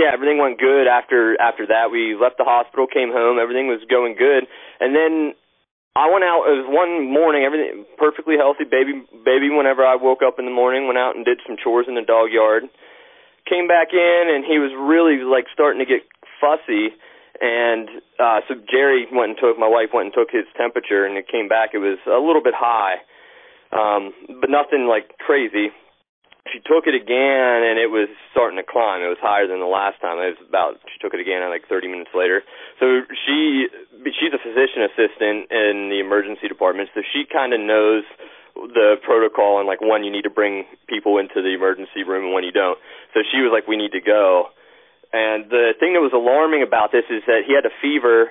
yeah, 0.00 0.17
everything 0.17 0.41
went 0.41 0.56
good 0.56 0.88
after 0.88 1.37
after 1.37 1.69
that. 1.69 1.93
We 1.93 2.17
left 2.17 2.41
the 2.41 2.49
hospital, 2.49 2.88
came 2.88 3.12
home, 3.12 3.37
everything 3.37 3.69
was 3.69 3.85
going 3.85 4.17
good, 4.17 4.49
and 4.81 4.97
then 4.97 5.37
I 5.93 6.08
went 6.08 6.25
out. 6.25 6.49
It 6.49 6.64
was 6.64 6.69
one 6.73 7.12
morning, 7.12 7.44
everything 7.44 7.85
perfectly 8.00 8.41
healthy. 8.41 8.64
Baby, 8.64 9.05
baby. 9.20 9.52
Whenever 9.52 9.85
I 9.85 10.00
woke 10.00 10.25
up 10.25 10.41
in 10.41 10.49
the 10.49 10.55
morning, 10.55 10.88
went 10.88 10.97
out 10.97 11.20
and 11.20 11.29
did 11.29 11.44
some 11.44 11.61
chores 11.61 11.85
in 11.85 12.00
the 12.00 12.06
dog 12.06 12.32
yard. 12.32 12.64
Came 13.44 13.69
back 13.69 13.93
in, 13.93 14.23
and 14.32 14.41
he 14.41 14.56
was 14.56 14.73
really 14.73 15.20
like 15.20 15.44
starting 15.52 15.85
to 15.85 15.88
get 15.88 16.00
fussy. 16.41 16.97
And 17.41 18.00
uh, 18.17 18.41
so 18.49 18.56
Jerry 18.73 19.05
went 19.12 19.37
and 19.37 19.38
took 19.41 19.61
my 19.61 19.69
wife 19.69 19.93
went 19.93 20.08
and 20.08 20.17
took 20.17 20.32
his 20.32 20.49
temperature, 20.56 21.05
and 21.05 21.20
it 21.20 21.29
came 21.29 21.49
back. 21.49 21.76
It 21.76 21.85
was 21.85 22.00
a 22.08 22.20
little 22.23 22.43
bit 22.43 22.56
high, 22.56 23.05
um, 23.76 24.17
but 24.41 24.49
nothing 24.49 24.88
like 24.88 25.20
crazy 25.20 25.76
she 26.52 26.61
took 26.67 26.87
it 26.87 26.94
again 26.94 27.58
and 27.64 27.79
it 27.79 27.91
was 27.91 28.11
starting 28.35 28.58
to 28.58 28.67
climb. 28.67 29.02
It 29.02 29.11
was 29.11 29.23
higher 29.23 29.47
than 29.47 29.62
the 29.62 29.70
last 29.70 30.02
time. 30.02 30.19
It 30.19 30.38
was 30.38 30.43
about 30.47 30.82
she 30.91 30.99
took 30.99 31.14
it 31.14 31.23
again 31.23 31.43
like 31.49 31.67
30 31.70 31.88
minutes 31.88 32.11
later. 32.14 32.43
So 32.79 33.06
she 33.26 33.70
she's 34.14 34.35
a 34.35 34.43
physician 34.43 34.87
assistant 34.87 35.50
in 35.50 35.88
the 35.91 36.02
emergency 36.02 36.50
department, 36.50 36.91
so 36.94 37.02
she 37.02 37.25
kind 37.26 37.55
of 37.55 37.61
knows 37.61 38.05
the 38.55 38.99
protocol 39.06 39.62
and 39.62 39.67
like 39.67 39.81
when 39.81 40.02
you 40.05 40.11
need 40.11 40.26
to 40.26 40.32
bring 40.32 40.67
people 40.88 41.19
into 41.19 41.41
the 41.41 41.55
emergency 41.55 42.02
room 42.02 42.31
and 42.31 42.35
when 42.35 42.44
you 42.44 42.52
don't. 42.52 42.79
So 43.14 43.23
she 43.23 43.41
was 43.41 43.55
like 43.55 43.67
we 43.70 43.79
need 43.79 43.93
to 43.93 44.02
go. 44.02 44.50
And 45.12 45.50
the 45.50 45.75
thing 45.79 45.94
that 45.94 46.02
was 46.02 46.14
alarming 46.14 46.62
about 46.62 46.93
this 46.93 47.06
is 47.11 47.23
that 47.26 47.43
he 47.47 47.55
had 47.55 47.67
a 47.67 47.75
fever 47.82 48.31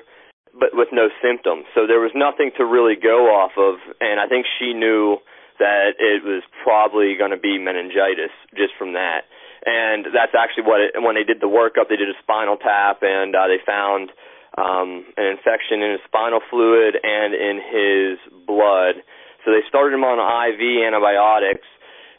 but 0.57 0.73
with 0.73 0.89
no 0.91 1.13
symptoms. 1.21 1.69
So 1.77 1.85
there 1.85 2.01
was 2.01 2.11
nothing 2.15 2.51
to 2.57 2.65
really 2.65 2.95
go 2.95 3.29
off 3.31 3.53
of 3.55 3.79
and 3.99 4.19
I 4.19 4.27
think 4.27 4.45
she 4.59 4.73
knew 4.73 5.17
that 5.59 5.99
it 5.99 6.23
was 6.23 6.43
probably 6.63 7.15
going 7.19 7.31
to 7.31 7.39
be 7.39 7.59
meningitis 7.59 8.31
just 8.55 8.73
from 8.79 8.93
that. 8.93 9.27
And 9.65 10.07
that's 10.15 10.31
actually 10.33 10.63
what 10.63 10.79
it, 10.79 10.91
when 10.97 11.15
they 11.15 11.27
did 11.27 11.43
the 11.43 11.51
workup, 11.51 11.91
they 11.91 11.99
did 11.99 12.07
a 12.07 12.17
spinal 12.23 12.55
tap 12.55 13.03
and 13.03 13.35
uh, 13.35 13.47
they 13.47 13.59
found 13.59 14.11
um, 14.57 15.05
an 15.19 15.27
infection 15.27 15.83
in 15.83 15.99
his 15.99 16.03
spinal 16.07 16.39
fluid 16.49 16.95
and 17.03 17.35
in 17.35 17.59
his 17.59 18.15
blood. 18.47 19.03
So 19.45 19.51
they 19.51 19.63
started 19.67 19.95
him 19.95 20.03
on 20.03 20.19
IV 20.19 20.59
antibiotics, 20.83 21.67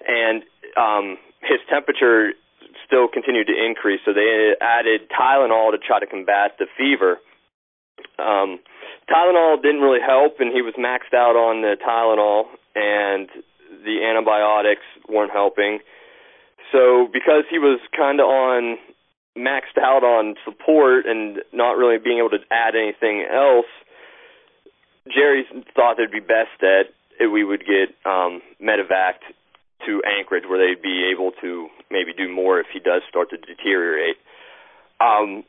and 0.07 0.43
um, 0.77 1.19
his 1.45 1.61
temperature 1.69 2.33
still 2.87 3.09
continued 3.09 3.47
to 3.49 3.57
increase. 3.57 4.01
So 4.05 4.13
they 4.13 4.55
added 4.61 5.11
Tylenol 5.13 5.73
to 5.73 5.79
try 5.79 6.01
to 6.01 6.07
combat 6.07 6.57
the 6.59 6.67
fever. 6.79 7.21
Um, 8.19 8.61
Tylenol 9.11 9.61
didn't 9.61 9.81
really 9.81 10.01
help, 10.01 10.41
and 10.41 10.53
he 10.53 10.63
was 10.63 10.75
maxed 10.79 11.13
out 11.13 11.37
on 11.37 11.61
the 11.61 11.77
Tylenol, 11.77 12.49
and 12.75 13.29
the 13.85 14.05
antibiotics 14.05 14.85
weren't 15.09 15.33
helping. 15.33 15.79
So 16.73 17.09
because 17.13 17.45
he 17.51 17.59
was 17.59 17.81
kind 17.97 18.21
of 18.21 18.27
on 18.27 18.79
maxed 19.37 19.79
out 19.81 20.03
on 20.03 20.35
support 20.45 21.07
and 21.07 21.39
not 21.53 21.73
really 21.73 21.99
being 21.99 22.19
able 22.19 22.31
to 22.31 22.43
add 22.51 22.75
anything 22.75 23.25
else, 23.31 23.71
Jerry 25.07 25.45
thought 25.75 25.99
it'd 25.99 26.11
be 26.11 26.21
best 26.21 26.51
that 26.61 26.91
we 27.21 27.45
would 27.45 27.61
get 27.61 27.95
um, 28.05 28.41
medevac 28.63 29.23
to 29.87 30.03
Anchorage, 30.05 30.45
where 30.49 30.59
they'd 30.59 30.83
be 30.83 31.11
able 31.13 31.33
to 31.41 31.69
maybe 31.91 32.13
do 32.13 32.29
more 32.33 32.61
if 32.61 32.67
he 32.73 32.81
does 32.81 33.03
start 33.09 33.31
to 33.31 33.37
deteriorate. 33.37 34.17
Um, 35.01 35.45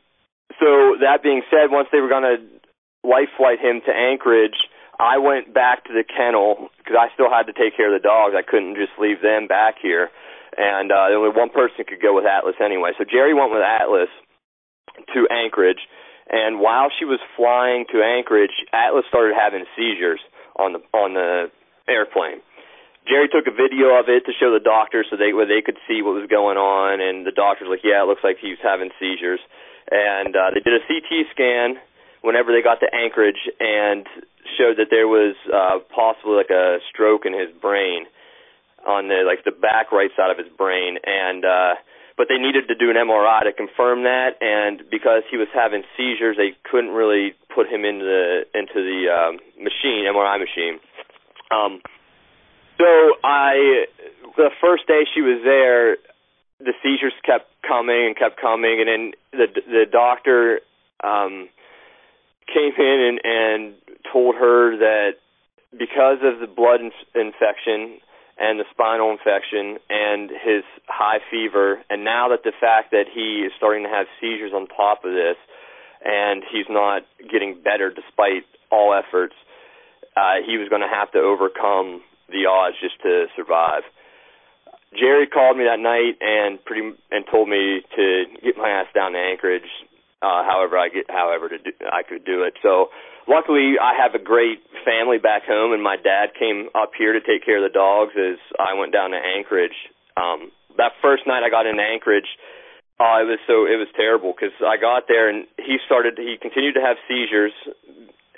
so 0.58 0.96
that 1.00 1.22
being 1.22 1.42
said, 1.50 1.70
once 1.70 1.88
they 1.92 2.00
were 2.00 2.08
going 2.08 2.24
to 2.24 3.08
life 3.08 3.28
flight 3.36 3.60
him 3.60 3.80
to 3.86 3.92
Anchorage, 3.92 4.56
I 4.98 5.18
went 5.18 5.52
back 5.52 5.84
to 5.84 5.92
the 5.92 6.04
kennel 6.04 6.68
because 6.82 6.98
I 6.98 7.14
still 7.14 7.30
had 7.30 7.46
to 7.46 7.54
take 7.54 7.78
care 7.78 7.94
of 7.94 7.96
the 7.96 8.02
dogs. 8.02 8.34
I 8.34 8.42
couldn't 8.42 8.74
just 8.74 8.98
leave 8.98 9.22
them 9.22 9.46
back 9.46 9.78
here, 9.78 10.10
and 10.58 10.90
uh, 10.90 11.14
only 11.14 11.30
one 11.30 11.54
person 11.54 11.86
could 11.86 12.02
go 12.02 12.14
with 12.14 12.26
Atlas 12.26 12.58
anyway. 12.58 12.90
So 12.98 13.06
Jerry 13.06 13.32
went 13.32 13.54
with 13.54 13.62
Atlas 13.62 14.10
to 15.14 15.30
Anchorage, 15.30 15.86
and 16.28 16.60
while 16.60 16.90
she 16.90 17.06
was 17.06 17.22
flying 17.38 17.86
to 17.94 18.02
Anchorage, 18.02 18.54
Atlas 18.74 19.06
started 19.08 19.38
having 19.38 19.64
seizures 19.78 20.20
on 20.58 20.74
the 20.74 20.80
on 20.92 21.14
the 21.14 21.50
airplane. 21.88 22.42
Jerry 23.08 23.26
took 23.26 23.50
a 23.50 23.54
video 23.54 23.98
of 23.98 24.06
it 24.06 24.22
to 24.26 24.32
show 24.38 24.54
the 24.54 24.62
doctors 24.62 25.06
so 25.10 25.16
they 25.16 25.32
where 25.32 25.46
they 25.46 25.62
could 25.62 25.78
see 25.88 26.02
what 26.02 26.14
was 26.14 26.30
going 26.30 26.58
on, 26.58 27.00
and 27.02 27.26
the 27.26 27.34
doctors 27.34 27.66
like, 27.70 27.82
"Yeah, 27.82 28.02
it 28.02 28.06
looks 28.06 28.22
like 28.22 28.38
he's 28.38 28.60
having 28.62 28.90
seizures." 28.98 29.40
And 29.90 30.36
uh, 30.36 30.54
they 30.54 30.62
did 30.62 30.78
a 30.78 30.84
CT 30.86 31.26
scan 31.34 31.82
whenever 32.22 32.54
they 32.54 32.62
got 32.62 32.78
to 32.80 32.88
Anchorage, 32.94 33.50
and 33.58 34.06
showed 34.58 34.76
that 34.78 34.88
there 34.90 35.08
was 35.08 35.34
uh, 35.48 35.78
possibly 35.94 36.36
like 36.36 36.50
a 36.50 36.78
stroke 36.90 37.26
in 37.26 37.32
his 37.32 37.50
brain 37.60 38.06
on 38.86 39.08
the 39.08 39.22
like 39.26 39.44
the 39.44 39.52
back 39.54 39.92
right 39.92 40.10
side 40.16 40.30
of 40.30 40.38
his 40.38 40.50
brain, 40.56 40.98
and 41.04 41.44
uh, 41.44 41.74
but 42.16 42.26
they 42.28 42.38
needed 42.38 42.68
to 42.68 42.74
do 42.74 42.90
an 42.90 42.96
MRI 42.96 43.44
to 43.44 43.52
confirm 43.52 44.02
that, 44.04 44.36
and 44.40 44.82
because 44.90 45.22
he 45.30 45.36
was 45.36 45.48
having 45.54 45.82
seizures, 45.96 46.36
they 46.36 46.52
couldn't 46.68 46.90
really 46.90 47.34
put 47.54 47.68
him 47.68 47.84
into 47.84 48.04
the 48.04 48.42
into 48.54 48.78
the 48.82 49.08
um, 49.08 49.34
machine 49.56 50.04
MRI 50.06 50.38
machine. 50.38 50.80
Um, 51.50 51.80
so 52.78 52.88
I 53.22 53.86
the 54.36 54.50
first 54.60 54.86
day 54.86 55.06
she 55.14 55.22
was 55.22 55.40
there, 55.44 55.96
the 56.58 56.74
seizures 56.82 57.14
kept 57.24 57.50
coming 57.66 58.12
and 58.12 58.16
kept 58.16 58.40
coming, 58.40 58.82
and 58.82 58.88
then 58.88 59.02
the 59.32 59.46
the 59.66 59.84
doctor 59.90 60.60
um, 61.04 61.48
came 62.52 62.72
in 62.76 62.98
and, 63.08 63.18
and 63.24 63.74
told 64.10 64.34
her 64.36 64.76
that 64.78 65.20
because 65.78 66.18
of 66.22 66.40
the 66.40 66.46
blood 66.46 66.80
in- 66.80 66.92
infection 67.14 67.98
and 68.38 68.58
the 68.58 68.64
spinal 68.70 69.10
infection 69.10 69.78
and 69.88 70.30
his 70.30 70.64
high 70.88 71.18
fever, 71.30 71.82
and 71.90 72.04
now 72.04 72.28
that 72.28 72.42
the 72.44 72.52
fact 72.58 72.90
that 72.90 73.04
he 73.12 73.44
is 73.46 73.52
starting 73.56 73.84
to 73.84 73.90
have 73.90 74.06
seizures 74.20 74.52
on 74.52 74.66
top 74.66 75.04
of 75.04 75.12
this, 75.12 75.36
and 76.04 76.42
he's 76.50 76.66
not 76.68 77.02
getting 77.30 77.60
better 77.62 77.90
despite 77.90 78.44
all 78.70 78.94
efforts, 78.94 79.34
uh, 80.16 80.42
he 80.44 80.58
was 80.58 80.68
going 80.68 80.82
to 80.82 80.88
have 80.88 81.10
to 81.12 81.18
overcome 81.18 82.02
the 82.28 82.46
odds 82.46 82.76
just 82.80 83.00
to 83.02 83.26
survive. 83.36 83.82
Jerry 84.98 85.26
called 85.26 85.56
me 85.56 85.64
that 85.64 85.80
night 85.80 86.20
and 86.20 86.62
pretty 86.64 86.92
and 87.10 87.24
told 87.30 87.48
me 87.48 87.80
to 87.96 88.24
get 88.42 88.56
my 88.56 88.68
ass 88.68 88.86
down 88.94 89.12
to 89.12 89.18
Anchorage, 89.18 89.68
uh, 90.22 90.46
however 90.46 90.78
I 90.78 90.88
get, 90.88 91.10
however 91.10 91.48
to 91.50 91.58
do, 91.58 91.72
I 91.90 92.06
could 92.06 92.24
do 92.24 92.42
it. 92.46 92.54
So 92.62 92.88
luckily, 93.26 93.74
I 93.82 93.98
have 93.98 94.14
a 94.14 94.22
great 94.22 94.62
family 94.86 95.18
back 95.18 95.42
home, 95.44 95.72
and 95.72 95.82
my 95.82 95.96
dad 95.96 96.38
came 96.38 96.70
up 96.74 96.92
here 96.96 97.12
to 97.12 97.20
take 97.20 97.44
care 97.44 97.58
of 97.58 97.66
the 97.66 97.74
dogs 97.74 98.14
as 98.14 98.38
I 98.58 98.74
went 98.78 98.92
down 98.92 99.10
to 99.10 99.18
Anchorage. 99.18 99.76
Um, 100.16 100.54
that 100.78 100.92
first 101.02 101.26
night 101.26 101.42
I 101.42 101.50
got 101.50 101.66
in 101.66 101.78
Anchorage, 101.80 102.30
uh, 103.00 103.18
it 103.18 103.26
was 103.26 103.42
so 103.50 103.66
it 103.66 103.76
was 103.82 103.90
terrible 103.98 104.30
because 104.30 104.54
I 104.62 104.78
got 104.78 105.10
there 105.10 105.26
and 105.28 105.46
he 105.58 105.78
started 105.84 106.14
he 106.16 106.38
continued 106.40 106.78
to 106.78 106.84
have 106.84 106.96
seizures, 107.10 107.52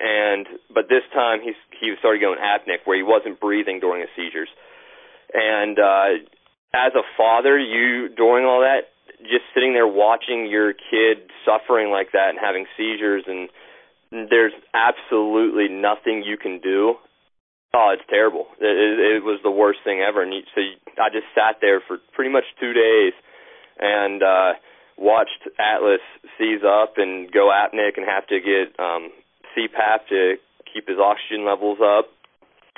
and 0.00 0.49
but 0.73 0.88
this 0.88 1.05
time 1.12 1.45
he's 1.45 1.59
he 1.76 1.93
started 2.00 2.25
going 2.25 2.41
apneic 2.41 2.87
where 2.88 2.97
he 2.97 3.05
wasn't 3.05 3.41
breathing 3.41 3.79
during 3.79 4.00
his 4.00 4.11
seizures, 4.17 4.49
and 5.35 5.76
uh, 5.76 6.17
as 6.73 6.97
a 6.97 7.05
father, 7.19 7.59
you 7.59 8.09
during 8.09 8.47
all 8.47 8.64
that, 8.64 8.94
just 9.25 9.45
sitting 9.54 9.73
there 9.73 9.87
watching 9.87 10.47
your 10.47 10.73
kid 10.73 11.31
suffering 11.45 11.90
like 11.90 12.12
that 12.12 12.31
and 12.31 12.38
having 12.40 12.66
seizures, 12.76 13.25
and 13.26 13.49
there's 14.31 14.52
absolutely 14.73 15.69
nothing 15.69 16.23
you 16.25 16.37
can 16.37 16.61
do. 16.61 16.95
Oh, 17.75 17.90
it's 17.93 18.07
terrible. 18.09 18.47
It, 18.61 18.71
it, 18.71 19.16
it 19.16 19.25
was 19.25 19.40
the 19.43 19.50
worst 19.50 19.81
thing 19.83 20.00
ever. 20.00 20.23
And 20.23 20.33
so 20.54 20.61
you, 20.61 20.78
I 20.95 21.11
just 21.11 21.26
sat 21.35 21.59
there 21.61 21.83
for 21.83 21.99
pretty 22.14 22.31
much 22.31 22.45
two 22.61 22.73
days 22.73 23.12
and 23.81 24.23
uh, 24.23 24.52
watched 24.97 25.43
Atlas 25.59 26.04
seize 26.38 26.62
up 26.62 26.95
and 26.97 27.31
go 27.33 27.50
apneic 27.50 27.97
and 27.97 28.07
have 28.07 28.26
to 28.28 28.38
get 28.38 28.78
um, 28.78 29.11
CPAP 29.59 30.07
to 30.09 30.35
keep 30.73 30.87
his 30.87 30.99
oxygen 30.99 31.45
levels 31.45 31.78
up. 31.83 32.07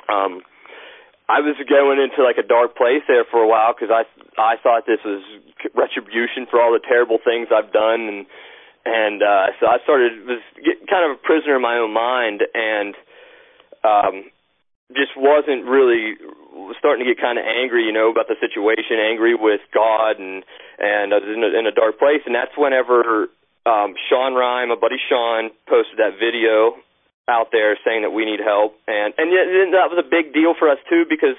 Um, 0.08 0.40
I 1.28 1.42
was 1.42 1.58
going 1.66 1.98
into 1.98 2.22
like 2.22 2.38
a 2.38 2.46
dark 2.46 2.78
place 2.78 3.02
there 3.10 3.26
for 3.26 3.42
a 3.42 3.48
while 3.48 3.74
because 3.74 3.90
I 3.90 4.06
I 4.38 4.54
thought 4.62 4.86
this 4.86 5.02
was 5.04 5.22
retribution 5.74 6.46
for 6.46 6.62
all 6.62 6.70
the 6.70 6.82
terrible 6.82 7.18
things 7.18 7.48
I've 7.50 7.72
done 7.74 8.06
and 8.06 8.20
and 8.86 9.22
uh 9.22 9.46
so 9.58 9.66
I 9.66 9.82
started 9.82 10.22
was 10.22 10.38
kind 10.86 11.02
of 11.02 11.18
a 11.18 11.20
prisoner 11.20 11.56
in 11.58 11.62
my 11.62 11.82
own 11.82 11.90
mind 11.90 12.46
and 12.54 12.94
um 13.82 14.30
just 14.94 15.18
wasn't 15.18 15.66
really 15.66 16.14
was 16.54 16.78
starting 16.78 17.04
to 17.04 17.10
get 17.10 17.20
kind 17.20 17.36
of 17.36 17.44
angry, 17.44 17.82
you 17.84 17.92
know, 17.92 18.08
about 18.08 18.30
the 18.30 18.38
situation, 18.38 19.02
angry 19.02 19.34
with 19.34 19.60
God 19.74 20.22
and 20.22 20.46
and 20.78 21.10
I 21.10 21.18
was 21.18 21.26
in 21.26 21.42
a, 21.42 21.50
in 21.58 21.66
a 21.66 21.74
dark 21.74 21.98
place. 21.98 22.22
And 22.22 22.38
that's 22.38 22.54
whenever 22.54 23.26
um 23.66 23.98
Sean 24.06 24.38
Ryan, 24.38 24.70
my 24.70 24.78
buddy 24.78 25.02
Sean 25.10 25.50
posted 25.66 25.98
that 25.98 26.22
video 26.22 26.78
out 27.28 27.50
there 27.50 27.74
saying 27.84 28.02
that 28.02 28.14
we 28.14 28.24
need 28.24 28.38
help, 28.38 28.78
and 28.86 29.14
and 29.18 29.28
that 29.74 29.90
was 29.90 29.98
a 29.98 30.06
big 30.06 30.32
deal 30.32 30.54
for 30.54 30.70
us 30.70 30.78
too 30.88 31.04
because 31.08 31.34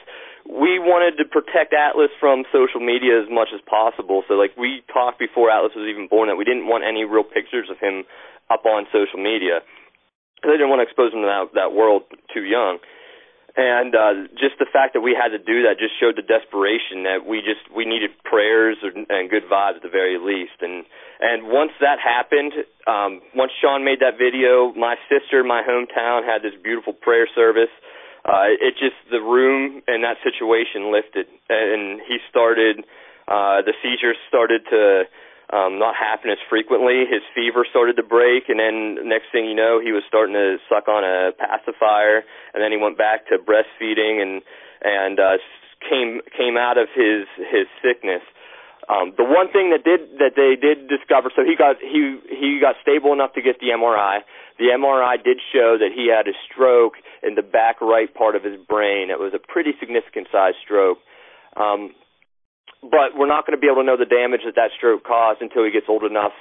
we 0.47 0.79
wanted 0.79 1.19
to 1.19 1.25
protect 1.27 1.75
Atlas 1.75 2.11
from 2.19 2.47
social 2.55 2.79
media 2.79 3.19
as 3.19 3.27
much 3.27 3.51
as 3.51 3.59
possible. 3.67 4.23
So 4.27 4.35
like 4.35 4.55
we 4.55 4.83
talked 4.91 5.19
before 5.19 5.51
Atlas 5.51 5.75
was 5.75 5.87
even 5.91 6.07
born 6.07 6.31
that 6.31 6.39
we 6.39 6.47
didn't 6.47 6.71
want 6.71 6.87
any 6.87 7.03
real 7.03 7.27
pictures 7.27 7.67
of 7.67 7.75
him 7.79 8.07
up 8.47 8.63
on 8.63 8.87
social 8.95 9.19
media. 9.19 9.59
Because 10.39 10.55
they 10.55 10.59
didn't 10.61 10.71
want 10.71 10.79
to 10.79 10.87
expose 10.87 11.11
him 11.11 11.25
to 11.25 11.27
that, 11.27 11.51
that 11.55 11.71
world 11.75 12.07
too 12.31 12.47
young. 12.47 12.79
And 13.57 13.95
uh, 13.95 14.29
just 14.37 14.61
the 14.61 14.69
fact 14.69 14.93
that 14.93 15.01
we 15.01 15.17
had 15.17 15.33
to 15.33 15.41
do 15.41 15.65
that 15.65 15.81
just 15.81 15.97
showed 15.97 16.13
the 16.13 16.21
desperation 16.21 17.09
that 17.09 17.25
we 17.25 17.41
just 17.41 17.65
we 17.73 17.89
needed 17.89 18.13
prayers 18.21 18.77
and, 18.85 19.09
and 19.09 19.33
good 19.33 19.49
vibes 19.49 19.81
at 19.81 19.81
the 19.81 19.89
very 19.89 20.21
least. 20.21 20.61
And 20.61 20.85
and 21.19 21.49
once 21.49 21.73
that 21.81 21.97
happened, 21.97 22.53
um, 22.85 23.25
once 23.33 23.51
Sean 23.57 23.83
made 23.83 23.97
that 24.05 24.21
video, 24.21 24.77
my 24.77 24.93
sister, 25.09 25.43
my 25.43 25.65
hometown, 25.65 26.21
had 26.21 26.45
this 26.45 26.53
beautiful 26.61 26.93
prayer 26.93 27.25
service. 27.33 27.73
Uh, 28.21 28.53
it 28.61 28.77
just 28.77 28.99
the 29.09 29.25
room 29.25 29.81
and 29.87 30.03
that 30.03 30.21
situation 30.21 30.93
lifted, 30.93 31.25
and 31.49 31.99
he 32.05 32.21
started. 32.29 32.85
Uh, 33.27 33.65
the 33.65 33.73
seizures 33.81 34.15
started 34.29 34.61
to 34.69 35.03
um, 35.53 35.79
not 35.79 35.95
happen 35.95 36.29
as 36.29 36.37
frequently. 36.49 37.07
His 37.07 37.23
fever 37.33 37.65
started 37.69 37.95
to 37.95 38.03
break, 38.03 38.49
and 38.49 38.59
then 38.59 39.07
next 39.07 39.31
thing 39.31 39.45
you 39.45 39.55
know, 39.55 39.79
he 39.79 39.91
was 39.91 40.03
starting 40.07 40.35
to 40.35 40.57
suck 40.67 40.87
on 40.87 41.03
a 41.03 41.31
pacifier, 41.39 42.23
and 42.53 42.59
then 42.59 42.71
he 42.71 42.77
went 42.77 42.97
back 42.97 43.27
to 43.27 43.39
breastfeeding 43.39 44.21
and 44.21 44.41
and 44.83 45.19
uh, 45.19 45.37
came 45.79 46.19
came 46.35 46.57
out 46.57 46.77
of 46.77 46.87
his 46.93 47.27
his 47.37 47.67
sickness. 47.81 48.21
Um, 48.89 49.11
the 49.17 49.23
one 49.23 49.51
thing 49.51 49.71
that 49.71 49.83
did 49.83 50.19
that 50.19 50.35
they 50.35 50.55
did 50.55 50.87
discover, 50.87 51.31
so 51.35 51.43
he 51.43 51.55
got 51.55 51.75
he 51.79 52.19
he 52.27 52.59
got 52.59 52.75
stable 52.81 53.13
enough 53.13 53.33
to 53.33 53.41
get 53.41 53.59
the 53.59 53.71
MRI. 53.71 54.19
The 54.59 54.75
MRI 54.75 55.21
did 55.23 55.39
show 55.53 55.77
that 55.79 55.91
he 55.95 56.11
had 56.11 56.27
a 56.27 56.35
stroke 56.47 56.95
in 57.23 57.35
the 57.35 57.41
back 57.41 57.79
right 57.79 58.11
part 58.11 58.35
of 58.35 58.43
his 58.43 58.59
brain. 58.67 59.11
It 59.11 59.19
was 59.19 59.33
a 59.33 59.39
pretty 59.39 59.71
significant 59.79 60.27
size 60.31 60.55
stroke. 60.63 60.99
Um, 61.55 61.93
but 62.81 63.17
we're 63.17 63.29
not 63.29 63.45
going 63.45 63.57
to 63.57 63.61
be 63.61 63.67
able 63.67 63.81
to 63.81 63.87
know 63.87 63.97
the 63.97 64.09
damage 64.09 64.41
that 64.45 64.55
that 64.55 64.71
stroke 64.77 65.03
caused 65.03 65.41
until 65.41 65.65
he 65.65 65.71
gets 65.71 65.87
old 65.89 66.03
enough 66.03 66.33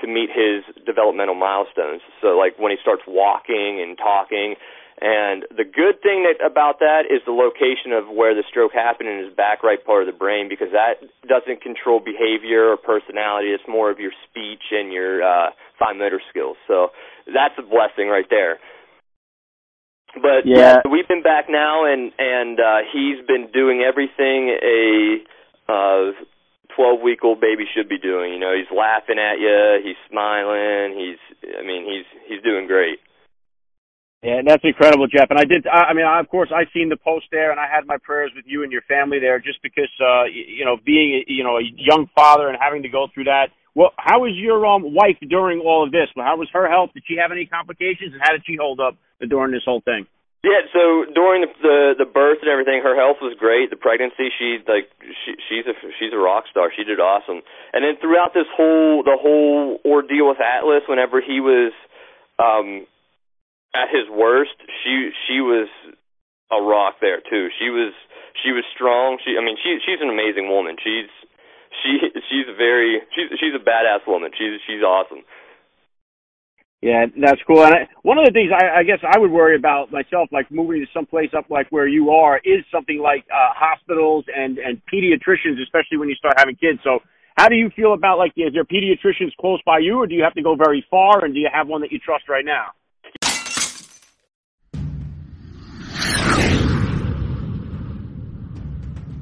to 0.00 0.06
meet 0.06 0.28
his 0.28 0.64
developmental 0.84 1.34
milestones. 1.34 2.02
So, 2.20 2.36
like 2.36 2.58
when 2.58 2.70
he 2.70 2.78
starts 2.80 3.02
walking 3.06 3.80
and 3.80 3.96
talking. 3.96 4.56
And 4.96 5.44
the 5.52 5.64
good 5.64 6.00
thing 6.00 6.24
that 6.24 6.40
about 6.40 6.80
that 6.80 7.04
is 7.12 7.20
the 7.28 7.36
location 7.36 7.92
of 7.92 8.08
where 8.08 8.32
the 8.32 8.44
stroke 8.48 8.72
happened 8.72 9.10
in 9.10 9.28
his 9.28 9.32
back 9.36 9.62
right 9.62 9.82
part 9.84 10.08
of 10.08 10.08
the 10.08 10.16
brain, 10.16 10.48
because 10.48 10.72
that 10.72 11.04
doesn't 11.28 11.60
control 11.60 12.00
behavior 12.00 12.72
or 12.72 12.78
personality. 12.80 13.52
It's 13.52 13.68
more 13.68 13.90
of 13.90 14.00
your 14.00 14.12
speech 14.24 14.72
and 14.72 14.92
your 14.92 15.20
uh, 15.20 15.50
fine 15.78 15.98
motor 15.98 16.20
skills. 16.30 16.56
So 16.66 16.96
that's 17.28 17.52
a 17.58 17.62
blessing 17.62 18.08
right 18.08 18.24
there. 18.30 18.56
But 20.16 20.48
yeah. 20.48 20.80
yeah, 20.80 20.90
we've 20.90 21.08
been 21.08 21.22
back 21.22 21.44
now, 21.50 21.84
and 21.84 22.12
and 22.18 22.56
uh, 22.58 22.80
he's 22.88 23.20
been 23.28 23.52
doing 23.52 23.84
everything 23.84 24.56
a 24.64 25.20
uh, 25.68 26.12
12 26.74 27.00
week 27.00 27.24
old 27.24 27.40
baby 27.40 27.64
should 27.74 27.88
be 27.88 27.98
doing. 27.98 28.32
You 28.32 28.38
know, 28.38 28.54
he's 28.54 28.70
laughing 28.70 29.18
at 29.18 29.40
you, 29.40 29.80
he's 29.82 30.00
smiling, 30.10 30.94
he's, 30.96 31.20
I 31.58 31.62
mean, 31.64 31.84
he's, 31.84 32.06
he's 32.28 32.42
doing 32.42 32.66
great. 32.66 32.98
Yeah, 34.22 34.40
that's 34.44 34.64
incredible, 34.64 35.06
Jeff. 35.06 35.30
And 35.30 35.38
I 35.38 35.44
did, 35.44 35.66
I, 35.66 35.90
I 35.90 35.94
mean, 35.94 36.04
I, 36.04 36.20
of 36.20 36.28
course, 36.28 36.50
I 36.50 36.64
seen 36.72 36.88
the 36.88 36.96
post 36.96 37.26
there 37.30 37.50
and 37.50 37.60
I 37.60 37.66
had 37.70 37.86
my 37.86 37.96
prayers 38.02 38.32
with 38.34 38.44
you 38.46 38.62
and 38.62 38.72
your 38.72 38.82
family 38.82 39.18
there 39.20 39.38
just 39.38 39.62
because, 39.62 39.90
uh, 40.00 40.24
you, 40.24 40.42
you 40.58 40.64
know, 40.64 40.76
being, 40.84 41.24
you 41.28 41.44
know, 41.44 41.58
a 41.58 41.62
young 41.62 42.08
father 42.14 42.48
and 42.48 42.58
having 42.60 42.82
to 42.82 42.88
go 42.88 43.06
through 43.12 43.24
that. 43.24 43.48
Well, 43.74 43.92
how 43.98 44.20
was 44.20 44.32
your 44.34 44.64
um, 44.64 44.94
wife 44.94 45.18
during 45.28 45.60
all 45.60 45.84
of 45.84 45.92
this? 45.92 46.08
Well, 46.16 46.24
how 46.24 46.38
was 46.38 46.48
her 46.54 46.68
health? 46.68 46.90
Did 46.94 47.04
she 47.06 47.16
have 47.20 47.30
any 47.30 47.44
complications 47.46 48.14
and 48.14 48.22
how 48.22 48.32
did 48.32 48.42
she 48.46 48.56
hold 48.56 48.80
up 48.80 48.96
during 49.20 49.52
this 49.52 49.62
whole 49.64 49.82
thing? 49.82 50.06
Yeah, 50.46 50.62
so 50.70 51.10
during 51.10 51.42
the, 51.42 51.50
the 51.58 52.06
the 52.06 52.08
birth 52.08 52.38
and 52.38 52.46
everything, 52.46 52.78
her 52.78 52.94
health 52.94 53.18
was 53.18 53.34
great. 53.34 53.66
The 53.74 53.76
pregnancy, 53.76 54.30
she 54.38 54.62
like 54.70 54.86
she 55.26 55.34
she's 55.50 55.66
a 55.66 55.74
she's 55.98 56.14
a 56.14 56.22
rock 56.22 56.46
star. 56.46 56.70
She 56.70 56.86
did 56.86 57.02
awesome. 57.02 57.42
And 57.74 57.82
then 57.82 57.98
throughout 57.98 58.30
this 58.30 58.46
whole 58.54 59.02
the 59.02 59.18
whole 59.18 59.82
ordeal 59.82 60.30
with 60.30 60.38
Atlas, 60.38 60.86
whenever 60.86 61.18
he 61.18 61.42
was 61.42 61.74
um 62.38 62.86
at 63.74 63.90
his 63.90 64.06
worst, 64.06 64.54
she 64.86 65.10
she 65.26 65.42
was 65.42 65.66
a 66.54 66.62
rock 66.62 67.02
there 67.02 67.18
too. 67.26 67.50
She 67.58 67.66
was 67.66 67.90
she 68.38 68.54
was 68.54 68.62
strong. 68.70 69.18
She 69.26 69.34
I 69.34 69.42
mean 69.42 69.58
she 69.58 69.82
she's 69.82 69.98
an 69.98 70.14
amazing 70.14 70.46
woman. 70.46 70.78
She's 70.78 71.10
she 71.82 71.98
she's 72.30 72.46
very 72.54 73.02
she's 73.18 73.34
she's 73.42 73.54
a 73.58 73.58
badass 73.58 74.06
woman. 74.06 74.30
She's 74.38 74.62
she's 74.62 74.86
awesome. 74.86 75.26
Yeah, 76.86 77.06
that's 77.18 77.42
cool. 77.48 77.64
And 77.66 77.74
I, 77.74 77.88
one 78.02 78.16
of 78.16 78.26
the 78.26 78.30
things 78.30 78.52
I, 78.54 78.78
I 78.78 78.82
guess 78.84 79.02
I 79.02 79.18
would 79.18 79.32
worry 79.32 79.56
about 79.56 79.90
myself, 79.90 80.28
like 80.30 80.46
moving 80.52 80.78
to 80.78 80.86
some 80.94 81.04
place 81.04 81.30
up 81.36 81.50
like 81.50 81.66
where 81.72 81.88
you 81.88 82.10
are, 82.10 82.38
is 82.44 82.62
something 82.70 83.00
like 83.02 83.26
uh, 83.26 83.50
hospitals 83.58 84.24
and 84.30 84.58
and 84.58 84.80
pediatricians, 84.86 85.58
especially 85.66 85.98
when 85.98 86.08
you 86.08 86.14
start 86.14 86.34
having 86.38 86.54
kids. 86.54 86.78
So, 86.84 87.00
how 87.36 87.48
do 87.48 87.56
you 87.56 87.70
feel 87.74 87.92
about 87.92 88.18
like 88.18 88.34
is 88.36 88.54
there 88.54 88.62
pediatricians 88.64 89.34
close 89.40 89.60
by 89.66 89.78
you, 89.80 89.98
or 89.98 90.06
do 90.06 90.14
you 90.14 90.22
have 90.22 90.34
to 90.34 90.42
go 90.42 90.54
very 90.54 90.86
far? 90.88 91.24
And 91.24 91.34
do 91.34 91.40
you 91.40 91.48
have 91.52 91.66
one 91.66 91.80
that 91.80 91.90
you 91.90 91.98
trust 91.98 92.28
right 92.28 92.44
now? 92.44 92.70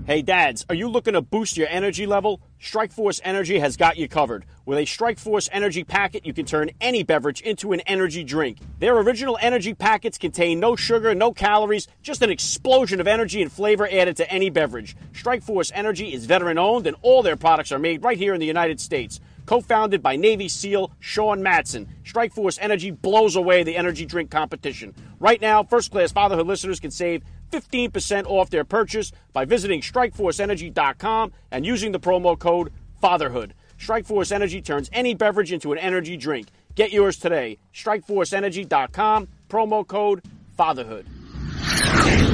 Hey, 0.07 0.21
dads, 0.21 0.67
are 0.69 0.75
you 0.75 0.91
looking 0.91 1.15
to 1.15 1.23
boost 1.23 1.57
your 1.57 1.67
energy 1.69 2.05
level? 2.05 2.43
Strikeforce 2.61 3.23
Energy 3.25 3.59
has 3.59 3.79
got 3.79 3.97
you 3.97 4.07
covered. 4.07 4.45
With 4.67 4.77
a 4.77 4.83
Strikeforce 4.83 5.49
Energy 5.51 5.83
packet, 5.83 6.27
you 6.27 6.35
can 6.35 6.45
turn 6.45 6.73
any 6.79 7.03
beverage 7.03 7.41
into 7.41 7.73
an 7.73 7.81
energy 7.81 8.23
drink. 8.23 8.59
Their 8.81 8.99
original 8.99 9.39
energy 9.41 9.73
packets 9.73 10.19
contain 10.19 10.61
no 10.61 10.77
sugar, 10.77 11.15
no 11.15 11.33
calories, 11.33 11.89
just 12.03 12.21
an 12.21 12.29
explosion 12.29 13.01
of 13.01 13.07
energy 13.07 13.41
and 13.41 13.51
flavor 13.51 13.89
added 13.91 14.19
to 14.19 14.31
any 14.31 14.51
beverage. 14.51 14.95
Strikeforce 15.13 15.73
Energy 15.75 16.13
is 16.13 16.27
veteran 16.27 16.59
owned, 16.59 16.87
and 16.87 16.99
all 17.01 17.23
their 17.23 17.37
products 17.37 17.73
are 17.73 17.79
made 17.79 18.05
right 18.05 18.19
here 18.19 18.35
in 18.35 18.41
the 18.41 18.47
United 18.47 18.81
States. 18.81 19.21
Co 19.47 19.61
founded 19.61 20.03
by 20.03 20.17
Navy 20.17 20.49
SEAL 20.49 20.91
Sean 21.01 21.43
Matson, 21.43 21.89
Strikeforce 22.03 22.59
Energy 22.61 22.91
blows 22.91 23.37
away 23.37 23.63
the 23.63 23.77
energy 23.77 24.07
drink 24.07 24.31
competition. 24.31 24.95
Right 25.21 25.41
now, 25.41 25.63
first 25.63 25.91
class 25.91 26.13
fatherhood 26.13 26.47
listeners 26.47 26.81
can 26.81 26.91
save 26.91 27.23
15% 27.51 28.27
off 28.27 28.51
their 28.51 28.65
purchase 28.65 29.13
by 29.33 29.45
visiting 29.45 29.81
strikeforceenergy.com 29.81 31.33
and 31.51 31.67
using 31.67 31.93
the 31.93 32.01
promo 32.01 32.39
code 32.39 32.73
FATHERHOOD. 33.03 33.53
Strikeforce 33.79 34.33
Energy 34.33 34.63
turns 34.63 34.89
any 34.93 35.15
beverage 35.15 35.53
into 35.53 35.73
an 35.73 35.79
energy 35.79 36.17
drink. 36.17 36.49
Get 36.75 36.93
yours 36.93 37.19
today. 37.19 37.59
Strikeforceenergy.com, 37.75 39.29
promo 39.49 39.87
code 39.87 40.23
FATHERHOOD. 40.59 42.34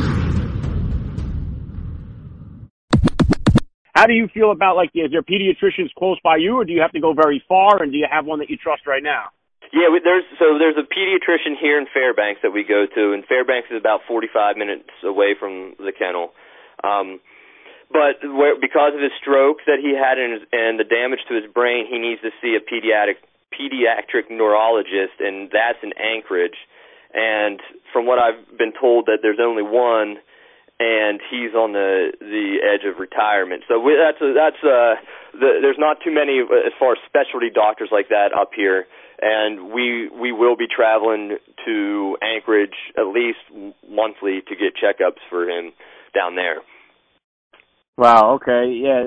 How 4.00 4.08
do 4.08 4.16
you 4.16 4.32
feel 4.32 4.48
about 4.48 4.80
like 4.80 4.96
is 4.96 5.12
there 5.12 5.20
pediatricians 5.20 5.92
close 5.92 6.16
by 6.24 6.40
you, 6.40 6.56
or 6.56 6.64
do 6.64 6.72
you 6.72 6.80
have 6.80 6.96
to 6.96 7.04
go 7.04 7.12
very 7.12 7.44
far? 7.44 7.82
And 7.84 7.92
do 7.92 7.98
you 8.00 8.08
have 8.08 8.24
one 8.24 8.38
that 8.38 8.48
you 8.48 8.56
trust 8.56 8.88
right 8.88 9.04
now? 9.04 9.28
Yeah, 9.76 9.92
there's 9.92 10.24
so 10.40 10.56
there's 10.56 10.80
a 10.80 10.88
pediatrician 10.88 11.60
here 11.60 11.76
in 11.76 11.84
Fairbanks 11.92 12.40
that 12.40 12.48
we 12.48 12.64
go 12.64 12.88
to, 12.88 13.12
and 13.12 13.20
Fairbanks 13.28 13.68
is 13.68 13.76
about 13.76 14.00
45 14.08 14.56
minutes 14.56 14.88
away 15.04 15.36
from 15.38 15.76
the 15.76 15.92
kennel. 15.92 16.32
Um, 16.82 17.20
but 17.92 18.24
where, 18.24 18.56
because 18.56 18.96
of 18.96 19.04
his 19.04 19.12
stroke 19.20 19.60
that 19.68 19.84
he 19.84 19.92
had 19.92 20.16
and, 20.16 20.48
and 20.48 20.80
the 20.80 20.88
damage 20.88 21.20
to 21.28 21.36
his 21.36 21.44
brain, 21.52 21.84
he 21.84 22.00
needs 22.00 22.24
to 22.24 22.32
see 22.40 22.56
a 22.56 22.62
pediatric 22.64 23.20
pediatric 23.52 24.32
neurologist, 24.32 25.20
and 25.20 25.52
that's 25.52 25.84
in 25.84 25.92
Anchorage. 26.00 26.56
And 27.12 27.60
from 27.92 28.06
what 28.06 28.16
I've 28.16 28.56
been 28.56 28.72
told, 28.72 29.12
that 29.12 29.18
there's 29.20 29.42
only 29.44 29.62
one, 29.62 30.24
and 30.80 31.20
he's 31.30 31.52
on 31.52 31.76
the 31.76 32.16
the 32.18 32.58
edge 32.64 32.88
of 32.88 32.98
retirement. 32.98 33.62
So 33.68 33.78
we, 33.78 33.94
that's 33.94 34.20
a, 34.24 34.32
that's 34.32 34.62
uh, 34.64 34.96
the, 35.36 35.60
there's 35.60 35.78
not 35.78 35.98
too 36.02 36.10
many 36.10 36.40
as 36.40 36.72
far 36.80 36.96
as 36.96 36.98
specialty 37.06 37.50
doctors 37.52 37.90
like 37.92 38.08
that 38.08 38.32
up 38.32 38.50
here 38.56 38.86
and 39.20 39.70
we 39.72 40.08
we 40.08 40.32
will 40.32 40.56
be 40.56 40.66
traveling 40.66 41.36
to 41.66 42.16
Anchorage 42.22 42.76
at 42.96 43.06
least 43.06 43.38
monthly 43.88 44.40
to 44.48 44.56
get 44.56 44.72
checkups 44.80 45.20
for 45.28 45.48
him 45.48 45.72
down 46.14 46.36
there. 46.36 46.62
Wow. 47.98 48.40
Okay. 48.40 48.72
Yeah, 48.80 49.04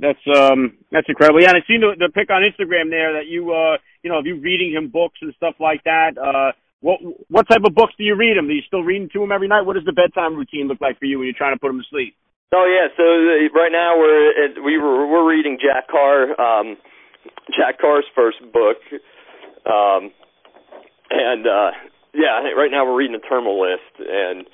that's 0.00 0.38
um 0.38 0.76
that's 0.92 1.08
incredible. 1.08 1.40
Yeah, 1.40 1.48
and 1.48 1.56
I 1.56 1.66
seen 1.66 1.80
the, 1.80 1.96
the 1.98 2.12
pic 2.12 2.28
on 2.30 2.42
Instagram 2.42 2.90
there 2.90 3.14
that 3.14 3.26
you 3.26 3.52
uh 3.52 3.78
you 4.02 4.10
know 4.10 4.18
of 4.18 4.26
you 4.26 4.38
reading 4.40 4.72
him 4.72 4.90
books 4.90 5.18
and 5.22 5.32
stuff 5.36 5.54
like 5.58 5.82
that. 5.84 6.18
Uh, 6.18 6.52
what 6.80 7.00
what 7.34 7.50
type 7.50 7.66
of 7.66 7.74
books 7.74 7.98
do 7.98 8.06
you 8.06 8.14
read 8.14 8.38
him? 8.38 8.46
Are 8.46 8.54
you 8.54 8.62
still 8.62 8.86
reading 8.86 9.10
to 9.12 9.22
him 9.22 9.34
every 9.34 9.50
night? 9.50 9.66
What 9.66 9.74
does 9.74 9.84
the 9.84 9.96
bedtime 9.96 10.38
routine 10.38 10.70
look 10.70 10.78
like 10.80 11.02
for 11.02 11.10
you 11.10 11.18
when 11.18 11.26
you're 11.26 11.36
trying 11.36 11.54
to 11.54 11.58
put 11.58 11.74
him 11.74 11.82
to 11.82 11.88
sleep? 11.90 12.14
Oh 12.54 12.70
yeah. 12.70 12.86
So 12.94 13.02
uh, 13.02 13.50
right 13.50 13.74
now 13.74 13.98
we're 13.98 14.62
we 14.62 14.78
were 14.78 15.10
we're 15.10 15.26
reading 15.26 15.58
Jack 15.58 15.90
Carr 15.90 16.30
um 16.38 16.78
Jack 17.58 17.82
Carr's 17.82 18.06
first 18.14 18.38
book 18.54 18.78
um, 19.64 20.12
and 21.10 21.46
uh, 21.46 21.70
yeah, 22.12 22.52
right 22.56 22.70
now 22.70 22.84
we're 22.84 22.96
reading 22.96 23.16
the 23.16 23.26
terminal 23.26 23.60
list, 23.60 23.96
and 23.98 24.46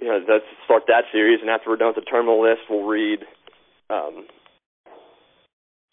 you 0.00 0.08
know, 0.08 0.20
let's 0.28 0.44
start 0.64 0.84
that 0.88 1.04
series. 1.12 1.40
And 1.40 1.50
after 1.50 1.70
we're 1.70 1.76
done 1.76 1.92
with 1.94 2.04
the 2.04 2.10
terminal 2.10 2.42
list, 2.42 2.62
we'll 2.70 2.86
read 2.86 3.20
um, 3.90 4.26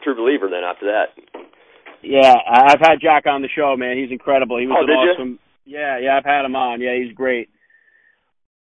True 0.02 0.16
Believer. 0.16 0.48
Then 0.48 0.64
after 0.64 0.86
that. 0.86 1.12
Yeah, 2.02 2.34
I've 2.46 2.80
had 2.80 3.00
Jack 3.00 3.26
on 3.26 3.42
the 3.42 3.48
show, 3.48 3.74
man. 3.76 3.96
He's 3.96 4.12
incredible. 4.12 4.58
He 4.58 4.66
was 4.66 4.76
oh, 4.78 4.84
an 4.84 4.90
awesome. 4.90 5.30
You? 5.32 5.45
Yeah, 5.66 5.98
yeah, 5.98 6.16
I've 6.16 6.24
had 6.24 6.44
him 6.44 6.54
on. 6.54 6.80
Yeah, 6.80 6.94
he's 6.96 7.12
great. 7.12 7.50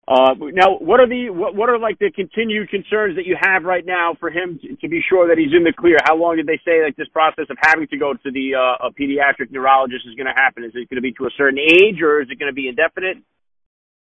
Uh, 0.10 0.34
now, 0.58 0.82
what 0.82 1.00
are 1.00 1.08
the 1.08 1.30
what, 1.30 1.54
what 1.54 1.70
are 1.70 1.78
like 1.78 2.00
the 2.00 2.10
continued 2.10 2.68
concerns 2.70 3.16
that 3.16 3.30
you 3.30 3.38
have 3.40 3.64
right 3.64 3.86
now 3.86 4.18
for 4.20 4.30
him 4.30 4.58
to, 4.58 4.76
to 4.82 4.90
be 4.90 5.06
sure 5.08 5.30
that 5.30 5.38
he's 5.38 5.54
in 5.54 5.64
the 5.64 5.72
clear? 5.72 6.02
How 6.04 6.18
long 6.18 6.36
did 6.36 6.50
they 6.50 6.60
say 6.66 6.82
like 6.82 6.98
this 6.98 7.08
process 7.14 7.46
of 7.50 7.58
having 7.62 7.88
to 7.88 7.98
go 7.98 8.18
to 8.18 8.30
the 8.34 8.58
uh, 8.58 8.90
a 8.90 8.92
pediatric 8.92 9.54
neurologist 9.54 10.10
is 10.10 10.18
going 10.18 10.26
to 10.26 10.34
happen? 10.34 10.66
Is 10.66 10.74
it 10.74 10.90
going 10.90 10.98
to 10.98 11.06
be 11.06 11.14
to 11.22 11.30
a 11.30 11.34
certain 11.38 11.62
age, 11.62 12.02
or 12.02 12.26
is 12.26 12.28
it 12.34 12.42
going 12.42 12.50
to 12.50 12.58
be 12.58 12.68
indefinite? 12.68 13.22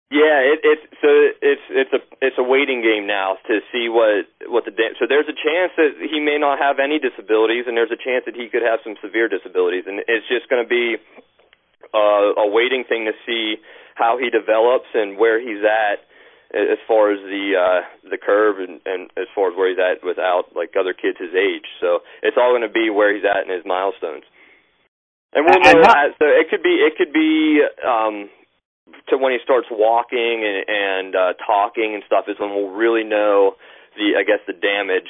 Yeah, 0.08 0.40
it, 0.42 0.64
it's 0.64 0.86
so 1.04 1.10
it's 1.44 1.66
it's 1.70 1.94
a 1.94 2.02
it's 2.24 2.40
a 2.40 2.48
waiting 2.48 2.82
game 2.82 3.06
now 3.06 3.36
to 3.46 3.60
see 3.70 3.92
what 3.92 4.26
what 4.48 4.64
the 4.64 4.74
so 4.98 5.06
there's 5.06 5.28
a 5.28 5.36
chance 5.36 5.76
that 5.76 6.00
he 6.00 6.24
may 6.24 6.40
not 6.40 6.64
have 6.64 6.80
any 6.80 6.98
disabilities, 6.98 7.68
and 7.68 7.76
there's 7.76 7.92
a 7.92 8.00
chance 8.00 8.24
that 8.24 8.40
he 8.40 8.48
could 8.48 8.64
have 8.64 8.80
some 8.88 8.96
severe 9.04 9.28
disabilities, 9.28 9.84
and 9.84 10.00
it's 10.08 10.26
just 10.32 10.48
going 10.48 10.64
to 10.64 10.70
be 10.72 10.96
uh, 11.94 12.36
a 12.38 12.48
waiting 12.48 12.84
thing 12.88 13.06
to 13.06 13.14
see 13.26 13.62
how 13.96 14.18
he 14.18 14.30
develops 14.30 14.88
and 14.94 15.18
where 15.18 15.40
he's 15.40 15.64
at 15.64 16.06
as 16.50 16.82
far 16.88 17.14
as 17.14 17.20
the 17.30 17.54
uh 17.54 18.10
the 18.10 18.18
curve 18.18 18.58
and, 18.58 18.82
and 18.86 19.12
as 19.18 19.30
far 19.36 19.52
as 19.52 19.58
where 19.58 19.70
he's 19.70 19.78
at 19.78 20.02
without 20.02 20.50
like 20.56 20.74
other 20.74 20.94
kids 20.94 21.22
his 21.22 21.36
age. 21.38 21.70
So 21.80 22.00
it's 22.24 22.38
all 22.42 22.52
going 22.52 22.66
to 22.66 22.74
be 22.74 22.90
where 22.90 23.14
he's 23.14 23.26
at 23.26 23.46
in 23.46 23.54
his 23.54 23.66
milestones. 23.66 24.26
And 25.34 25.46
we'll 25.46 25.62
know 25.62 25.78
that. 25.86 26.18
So 26.18 26.26
it 26.26 26.50
could 26.50 26.64
be 26.64 26.82
it 26.82 26.98
could 26.98 27.14
be 27.14 27.62
um 27.86 28.34
to 29.10 29.18
when 29.22 29.34
he 29.34 29.38
starts 29.44 29.68
walking 29.70 30.42
and 30.42 30.66
and 30.66 31.16
uh 31.16 31.34
talking 31.46 31.94
and 31.94 32.02
stuff 32.08 32.26
is 32.26 32.40
when 32.40 32.50
we'll 32.50 32.74
really 32.74 33.04
know 33.04 33.54
the 33.94 34.18
I 34.18 34.26
guess 34.26 34.42
the 34.50 34.58
damage 34.58 35.10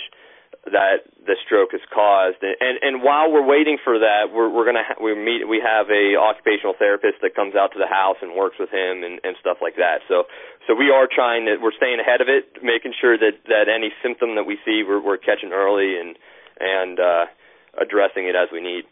that 0.65 1.07
the 1.25 1.35
stroke 1.45 1.71
has 1.71 1.81
caused. 1.93 2.43
And 2.43 2.77
and 2.81 3.03
while 3.03 3.31
we're 3.31 3.45
waiting 3.45 3.77
for 3.83 3.99
that, 3.99 4.33
we're 4.33 4.49
we're 4.49 4.65
gonna 4.65 4.83
ha- 4.83 4.99
we 5.01 5.15
meet 5.15 5.47
we 5.47 5.61
have 5.63 5.87
a 5.89 6.19
occupational 6.19 6.75
therapist 6.77 7.21
that 7.21 7.35
comes 7.35 7.55
out 7.55 7.71
to 7.73 7.79
the 7.79 7.87
house 7.87 8.17
and 8.21 8.35
works 8.35 8.57
with 8.59 8.69
him 8.69 9.03
and 9.03 9.19
and 9.23 9.35
stuff 9.39 9.57
like 9.61 9.75
that. 9.77 10.03
So 10.07 10.27
so 10.67 10.75
we 10.75 10.91
are 10.91 11.07
trying 11.07 11.45
to 11.47 11.57
we're 11.57 11.75
staying 11.75 11.99
ahead 11.99 12.19
of 12.21 12.27
it, 12.27 12.59
making 12.61 12.93
sure 12.99 13.17
that 13.17 13.39
that 13.47 13.71
any 13.71 13.91
symptom 14.03 14.35
that 14.35 14.43
we 14.43 14.59
see 14.65 14.83
we're 14.83 15.01
we're 15.01 15.17
catching 15.17 15.51
early 15.53 15.95
and 15.99 16.17
and 16.59 16.99
uh, 16.99 17.25
addressing 17.79 18.27
it 18.27 18.35
as 18.35 18.49
we 18.51 18.59
need. 18.59 18.83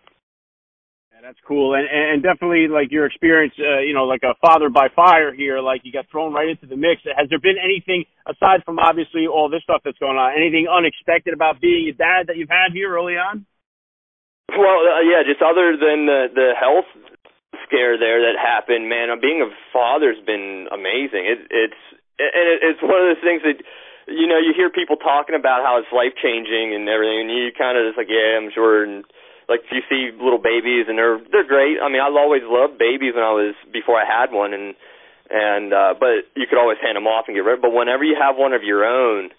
Yeah, 1.17 1.33
that's 1.33 1.41
cool, 1.49 1.73
and 1.73 1.89
and 1.89 2.21
definitely 2.21 2.69
like 2.69 2.93
your 2.93 3.09
experience, 3.09 3.57
uh, 3.57 3.81
you 3.81 3.97
know, 3.97 4.05
like 4.05 4.21
a 4.21 4.37
father 4.37 4.69
by 4.69 4.85
fire 4.93 5.33
here. 5.33 5.57
Like 5.57 5.81
you 5.81 5.89
got 5.89 6.05
thrown 6.13 6.29
right 6.29 6.45
into 6.45 6.69
the 6.69 6.77
mix. 6.77 7.01
Has 7.09 7.25
there 7.33 7.41
been 7.41 7.57
anything 7.57 8.05
aside 8.29 8.61
from 8.69 8.77
obviously 8.77 9.25
all 9.25 9.49
this 9.49 9.65
stuff 9.65 9.81
that's 9.81 9.97
going 9.97 10.13
on? 10.13 10.37
Anything 10.37 10.69
unexpected 10.69 11.33
about 11.33 11.57
being 11.57 11.89
a 11.89 11.97
dad 11.97 12.29
that 12.29 12.37
you've 12.37 12.53
had 12.53 12.69
here 12.69 12.93
early 12.93 13.17
on? 13.17 13.49
Well, 14.53 14.77
uh, 14.85 15.01
yeah, 15.09 15.25
just 15.25 15.41
other 15.41 15.73
than 15.73 16.05
the 16.05 16.29
the 16.37 16.49
health 16.53 16.85
scare 17.65 17.97
there 17.97 18.21
that 18.29 18.37
happened, 18.37 18.85
man. 18.85 19.09
Being 19.17 19.41
a 19.41 19.49
father's 19.73 20.21
been 20.21 20.69
amazing. 20.69 21.25
It, 21.25 21.49
it's 21.49 21.81
and 22.21 22.45
it, 22.45 22.59
it's 22.61 22.81
one 22.85 22.93
of 22.93 23.09
those 23.09 23.25
things 23.25 23.41
that 23.41 23.57
you 24.05 24.29
know 24.29 24.37
you 24.37 24.53
hear 24.53 24.69
people 24.69 25.01
talking 25.01 25.33
about 25.33 25.65
how 25.65 25.81
it's 25.81 25.89
life 25.89 26.13
changing 26.21 26.77
and 26.77 26.85
everything, 26.85 27.25
and 27.25 27.33
you 27.33 27.49
kind 27.57 27.73
of 27.73 27.89
just 27.89 27.97
like, 27.97 28.13
yeah, 28.13 28.37
I'm 28.37 28.53
sure. 28.53 28.85
And 28.85 29.01
like 29.49 29.63
you 29.71 29.81
see 29.87 30.11
little 30.11 30.41
babies 30.41 30.85
and 30.87 30.97
they're 30.97 31.19
they're 31.31 31.47
great. 31.47 31.79
I 31.79 31.87
mean, 31.87 32.03
I've 32.03 32.15
always 32.15 32.43
loved 32.43 32.77
babies 32.77 33.15
when 33.15 33.23
I 33.23 33.31
was 33.31 33.55
before 33.71 33.95
I 33.95 34.03
had 34.03 34.31
one, 34.31 34.53
and 34.53 34.75
and 35.29 35.73
uh, 35.73 35.93
but 35.99 36.27
you 36.35 36.47
could 36.47 36.59
always 36.59 36.77
hand 36.83 36.95
them 36.95 37.07
off 37.07 37.25
and 37.27 37.35
get 37.35 37.47
rid. 37.47 37.59
Of 37.59 37.63
but 37.63 37.71
whenever 37.71 38.03
you 38.03 38.15
have 38.19 38.35
one 38.35 38.51
of 38.51 38.63
your 38.63 38.83
own, 38.83 39.31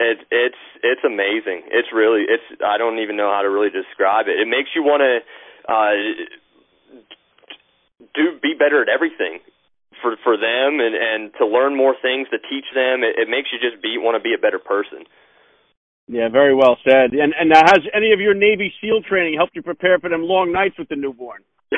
it 0.00 0.18
it's 0.30 0.62
it's 0.82 1.04
amazing. 1.04 1.68
It's 1.68 1.92
really 1.92 2.24
it's 2.24 2.44
I 2.64 2.78
don't 2.78 2.98
even 3.00 3.16
know 3.16 3.28
how 3.28 3.42
to 3.42 3.50
really 3.50 3.70
describe 3.70 4.28
it. 4.28 4.40
It 4.40 4.48
makes 4.48 4.72
you 4.74 4.82
want 4.82 5.04
to 5.04 5.20
uh, 5.68 5.92
do 8.14 8.38
be 8.40 8.54
better 8.56 8.80
at 8.80 8.88
everything 8.88 9.40
for 10.00 10.16
for 10.24 10.36
them 10.36 10.80
and 10.80 10.94
and 10.94 11.32
to 11.36 11.46
learn 11.46 11.76
more 11.76 11.94
things 12.00 12.28
to 12.30 12.38
teach 12.38 12.66
them. 12.74 13.04
It, 13.04 13.18
it 13.20 13.28
makes 13.28 13.50
you 13.52 13.58
just 13.58 13.82
be 13.82 13.98
want 13.98 14.16
to 14.16 14.22
be 14.22 14.34
a 14.34 14.40
better 14.40 14.58
person. 14.58 15.04
Yeah, 16.08 16.32
very 16.32 16.56
well 16.56 16.80
said. 16.88 17.12
And 17.12 17.36
and 17.36 17.52
now, 17.52 17.60
has 17.60 17.84
any 17.92 18.12
of 18.12 18.20
your 18.20 18.32
Navy 18.32 18.72
SEAL 18.80 19.04
training 19.04 19.36
helped 19.36 19.54
you 19.54 19.62
prepare 19.62 20.00
for 20.00 20.08
them 20.08 20.24
long 20.24 20.52
nights 20.52 20.80
with 20.80 20.88
the 20.88 20.96
newborn? 20.96 21.44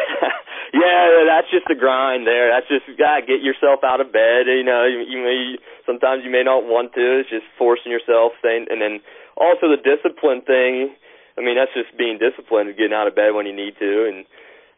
yeah, 0.73 1.27
that's 1.27 1.51
just 1.51 1.67
the 1.67 1.75
grind 1.75 2.31
there. 2.31 2.47
That's 2.47 2.71
just 2.71 2.87
gotta 2.95 3.27
get 3.27 3.43
yourself 3.43 3.83
out 3.83 4.01
of 4.01 4.15
bed. 4.15 4.47
You 4.47 4.63
know, 4.63 4.87
you, 4.87 5.03
you 5.03 5.19
may 5.19 5.59
sometimes 5.85 6.23
you 6.23 6.31
may 6.31 6.47
not 6.47 6.63
want 6.63 6.95
to. 6.95 7.21
It's 7.21 7.29
just 7.29 7.47
forcing 7.59 7.91
yourself, 7.91 8.39
saying, 8.39 8.71
and 8.71 8.79
then 8.79 9.03
also 9.35 9.67
the 9.67 9.83
discipline 9.83 10.47
thing. 10.47 10.95
I 11.35 11.43
mean, 11.43 11.59
that's 11.59 11.75
just 11.75 11.91
being 11.99 12.23
disciplined, 12.23 12.71
getting 12.79 12.95
out 12.95 13.11
of 13.11 13.19
bed 13.19 13.35
when 13.35 13.51
you 13.51 13.57
need 13.57 13.75
to, 13.83 13.93
and 14.07 14.23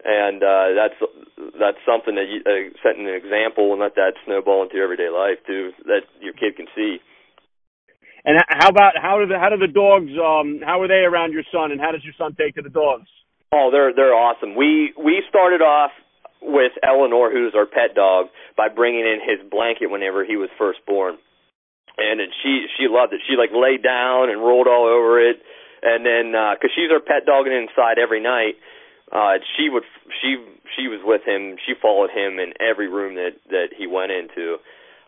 and 0.01 0.41
uh, 0.41 0.73
that's 0.73 0.97
that's 1.61 1.81
something 1.85 2.17
that 2.17 2.25
you 2.25 2.41
uh, 2.49 2.73
setting 2.81 3.05
an 3.05 3.13
example 3.13 3.77
and 3.77 3.85
let 3.85 4.01
that 4.01 4.17
snowball 4.25 4.65
into 4.65 4.81
your 4.81 4.89
everyday 4.89 5.13
life 5.13 5.45
too, 5.45 5.77
that 5.85 6.09
your 6.25 6.33
kid 6.33 6.57
can 6.57 6.73
see. 6.73 7.05
And 8.25 8.39
how 8.49 8.69
about 8.69 8.95
how 9.01 9.19
do 9.19 9.27
the 9.27 9.39
how 9.39 9.51
do 9.51 9.59
the 9.59 9.73
dogs 9.73 10.11
um 10.15 10.63
how 10.63 10.81
are 10.81 10.89
they 10.89 11.03
around 11.03 11.33
your 11.33 11.43
son 11.51 11.73
and 11.73 11.81
how 11.81 11.91
does 11.91 12.05
your 12.05 12.15
son 12.17 12.35
take 12.39 12.55
to 12.55 12.63
the 12.63 12.71
dogs? 12.71 13.11
Oh, 13.53 13.71
they're 13.73 13.93
they're 13.95 14.15
awesome. 14.15 14.55
We 14.55 14.95
we 14.97 15.23
started 15.29 15.61
off 15.61 15.91
with 16.41 16.73
Eleanor, 16.83 17.31
who's 17.31 17.55
our 17.55 17.67
pet 17.67 17.95
dog, 17.95 18.27
by 18.57 18.69
bringing 18.69 19.07
in 19.07 19.19
his 19.23 19.39
blanket 19.51 19.91
whenever 19.91 20.25
he 20.25 20.37
was 20.37 20.51
first 20.59 20.79
born, 20.87 21.19
and 21.99 22.21
it, 22.21 22.31
she 22.43 22.67
she 22.79 22.87
loved 22.87 23.13
it. 23.13 23.21
She 23.29 23.35
like 23.35 23.51
laid 23.51 23.83
down 23.83 24.31
and 24.31 24.39
rolled 24.41 24.67
all 24.67 24.87
over 24.87 25.19
it, 25.19 25.43
and 25.83 26.07
then 26.07 26.33
because 26.33 26.71
uh, 26.71 26.75
she's 26.75 26.91
our 26.91 27.03
pet 27.03 27.27
dog 27.27 27.47
and 27.47 27.55
inside 27.55 27.99
every 27.99 28.23
night, 28.23 28.55
uh, 29.11 29.43
she 29.57 29.69
would 29.69 29.85
she 30.23 30.39
she 30.79 30.87
was 30.87 31.03
with 31.03 31.23
him. 31.27 31.59
She 31.67 31.75
followed 31.75 32.11
him 32.11 32.39
in 32.39 32.55
every 32.63 32.89
room 32.89 33.15
that 33.17 33.35
that 33.51 33.75
he 33.77 33.87
went 33.87 34.13
into. 34.13 34.59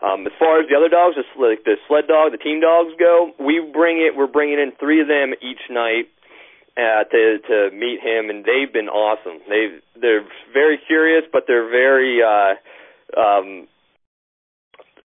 Um, 0.04 0.26
as 0.26 0.36
far 0.38 0.60
as 0.60 0.68
the 0.68 0.76
other 0.76 0.92
dogs, 0.92 1.16
the, 1.16 1.24
like 1.40 1.64
the 1.64 1.80
sled 1.88 2.04
dog, 2.06 2.32
the 2.32 2.42
team 2.42 2.60
dogs 2.60 2.92
go, 3.00 3.32
we 3.40 3.64
bring 3.72 4.04
it. 4.04 4.12
We're 4.12 4.28
bringing 4.28 4.60
in 4.60 4.72
three 4.76 5.00
of 5.00 5.08
them 5.08 5.32
each 5.40 5.64
night 5.70 6.12
uh, 6.76 7.08
to 7.08 7.38
to 7.48 7.56
meet 7.72 8.04
him, 8.04 8.28
and 8.28 8.44
they've 8.44 8.70
been 8.70 8.92
awesome. 8.92 9.40
They 9.48 9.80
they're 9.96 10.26
very 10.52 10.78
curious, 10.86 11.24
but 11.32 11.44
they're 11.46 11.70
very 11.70 12.20
uh, 12.20 12.60
um, 13.16 13.66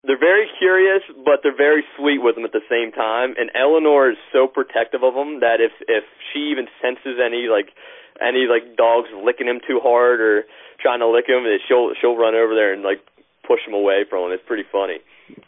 they're 0.05 0.21
very 0.21 0.51
curious, 0.59 1.03
but 1.25 1.41
they're 1.43 1.57
very 1.57 1.85
sweet 1.97 2.19
with 2.19 2.35
them 2.35 2.45
at 2.45 2.53
the 2.53 2.67
same 2.69 2.93
time. 2.93 3.35
And 3.39 3.51
Eleanor 3.55 4.11
is 4.11 4.19
so 4.33 4.47
protective 4.47 5.03
of 5.03 5.15
them 5.15 5.41
that 5.41 5.63
if 5.63 5.73
if 5.89 6.05
she 6.33 6.51
even 6.53 6.67
senses 6.83 7.17
any 7.17 7.49
like 7.49 7.73
any 8.21 8.45
like 8.51 8.77
dogs 8.77 9.09
licking 9.15 9.47
him 9.47 9.61
too 9.65 9.81
hard 9.81 10.21
or 10.21 10.45
trying 10.83 11.01
to 11.01 11.09
lick 11.09 11.31
him, 11.31 11.45
that 11.49 11.65
she'll 11.67 11.95
she'll 12.01 12.19
run 12.19 12.35
over 12.35 12.55
there 12.55 12.75
and 12.75 12.83
like 12.83 13.01
push 13.47 13.61
him 13.67 13.75
away 13.75 14.05
from 14.09 14.27
him. 14.27 14.33
It's 14.33 14.47
pretty 14.47 14.67
funny. 14.71 14.99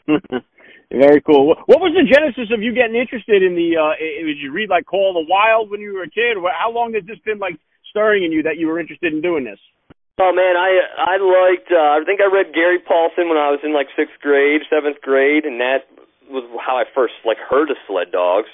Very 0.92 1.20
cool. 1.22 1.56
What 1.66 1.80
was 1.80 1.96
the 1.96 2.06
genesis 2.06 2.54
of 2.54 2.62
you 2.62 2.74
getting 2.74 2.94
interested 2.94 3.42
in 3.42 3.56
the? 3.56 3.74
uh 3.74 3.98
Did 3.98 4.38
you 4.38 4.52
read 4.52 4.70
like 4.70 4.86
Call 4.86 5.10
of 5.10 5.18
the 5.18 5.26
Wild 5.26 5.70
when 5.70 5.80
you 5.80 5.94
were 5.94 6.04
a 6.04 6.10
kid? 6.10 6.38
How 6.38 6.70
long 6.70 6.94
has 6.94 7.02
this 7.06 7.18
been 7.24 7.38
like 7.38 7.58
stirring 7.90 8.22
in 8.22 8.30
you 8.30 8.42
that 8.44 8.58
you 8.58 8.68
were 8.68 8.78
interested 8.78 9.12
in 9.12 9.20
doing 9.20 9.42
this? 9.44 9.58
Oh 10.20 10.30
man, 10.30 10.54
I 10.54 10.70
I 10.94 11.14
liked. 11.18 11.72
Uh, 11.72 11.98
I 11.98 12.04
think 12.06 12.20
I 12.22 12.30
read 12.30 12.54
Gary 12.54 12.78
Paulsen 12.78 13.26
when 13.26 13.40
I 13.40 13.50
was 13.50 13.58
in 13.64 13.74
like 13.74 13.90
sixth 13.98 14.14
grade, 14.22 14.62
seventh 14.70 15.02
grade, 15.02 15.44
and 15.44 15.58
that 15.58 15.90
was 16.30 16.46
how 16.62 16.78
I 16.78 16.84
first 16.94 17.14
like 17.24 17.38
heard 17.38 17.70
of 17.70 17.76
sled 17.88 18.12
dogs. 18.12 18.48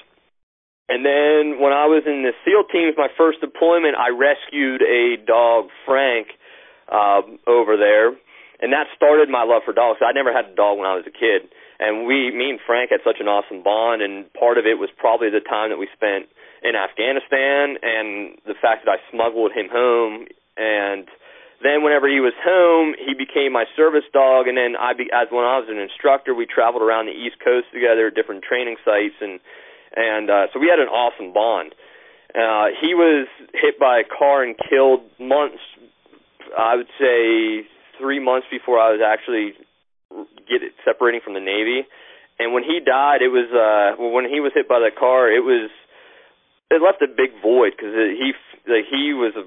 And 0.89 1.05
then 1.05 1.61
when 1.61 1.71
I 1.71 1.85
was 1.85 2.03
in 2.05 2.23
the 2.25 2.33
SEAL 2.43 2.67
teams, 2.67 2.95
my 2.97 3.07
first 3.15 3.39
deployment, 3.39 3.95
I 3.95 4.09
rescued 4.09 4.81
a 4.81 5.15
dog, 5.23 5.69
Frank, 5.85 6.27
uh, 6.91 7.21
over 7.47 7.77
there, 7.77 8.11
and 8.61 8.71
that 8.71 8.87
started 8.95 9.27
my 9.29 9.43
love 9.43 9.65
for 9.65 9.73
dogs. 9.73 9.99
I 10.05 10.13
never 10.13 10.31
had 10.31 10.53
a 10.53 10.55
dog 10.55 10.77
when 10.77 10.85
I 10.85 10.93
was 10.93 11.05
a 11.09 11.13
kid, 11.13 11.49
and 11.81 12.05
we, 12.05 12.29
me 12.29 12.53
and 12.53 12.61
Frank, 12.61 12.93
had 12.93 13.01
such 13.01 13.17
an 13.17 13.27
awesome 13.27 13.65
bond. 13.65 14.05
And 14.05 14.31
part 14.37 14.61
of 14.61 14.69
it 14.69 14.77
was 14.77 14.93
probably 14.93 15.33
the 15.33 15.41
time 15.41 15.73
that 15.73 15.81
we 15.81 15.89
spent 15.91 16.29
in 16.61 16.77
Afghanistan, 16.77 17.81
and 17.81 18.37
the 18.45 18.53
fact 18.53 18.85
that 18.85 18.93
I 18.93 19.01
smuggled 19.09 19.49
him 19.51 19.65
home, 19.65 20.29
and 20.57 21.09
then 21.65 21.81
whenever 21.81 22.05
he 22.05 22.21
was 22.21 22.37
home, 22.37 22.93
he 22.97 23.17
became 23.17 23.49
my 23.49 23.65
service 23.73 24.05
dog, 24.13 24.45
and 24.45 24.57
then 24.57 24.77
I, 24.77 24.93
be, 24.93 25.09
as 25.09 25.29
when 25.33 25.41
I 25.45 25.57
was 25.57 25.69
an 25.69 25.81
instructor, 25.81 26.33
we 26.37 26.45
traveled 26.45 26.85
around 26.85 27.05
the 27.05 27.17
East 27.17 27.41
Coast 27.41 27.73
together, 27.73 28.07
at 28.09 28.15
different 28.15 28.45
training 28.45 28.77
sites, 28.85 29.17
and 29.21 29.41
and 29.93 30.29
uh, 30.29 30.47
so 30.53 30.59
we 30.59 30.71
had 30.71 30.79
an 30.79 30.87
awesome 30.87 31.33
bond. 31.33 31.75
Uh, 32.31 32.71
he 32.79 32.93
was 32.93 33.27
hit 33.53 33.77
by 33.77 33.99
a 33.99 34.07
car 34.07 34.41
and 34.41 34.55
killed 34.55 35.01
months, 35.19 35.59
I 36.57 36.75
would 36.77 36.87
say 36.95 37.67
three 38.01 38.19
months 38.19 38.47
before 38.49 38.81
I 38.81 38.89
was 38.89 39.01
actually 39.05 39.53
get 40.49 40.65
it, 40.65 40.73
separating 40.83 41.21
from 41.23 41.33
the 41.37 41.39
Navy. 41.39 41.85
And 42.39 42.53
when 42.53 42.63
he 42.65 42.81
died, 42.81 43.21
it 43.21 43.29
was 43.29 43.47
uh, 43.53 44.01
when 44.01 44.25
he 44.25 44.41
was 44.41 44.51
hit 44.57 44.67
by 44.67 44.81
the 44.81 44.89
car, 44.89 45.29
it 45.29 45.45
was 45.45 45.69
it 46.73 46.81
left 46.81 47.05
a 47.05 47.07
big 47.07 47.37
void 47.41 47.77
because 47.77 47.93
he 47.93 48.33
like 48.65 48.89
he 48.89 49.13
was 49.13 49.37
a 49.37 49.45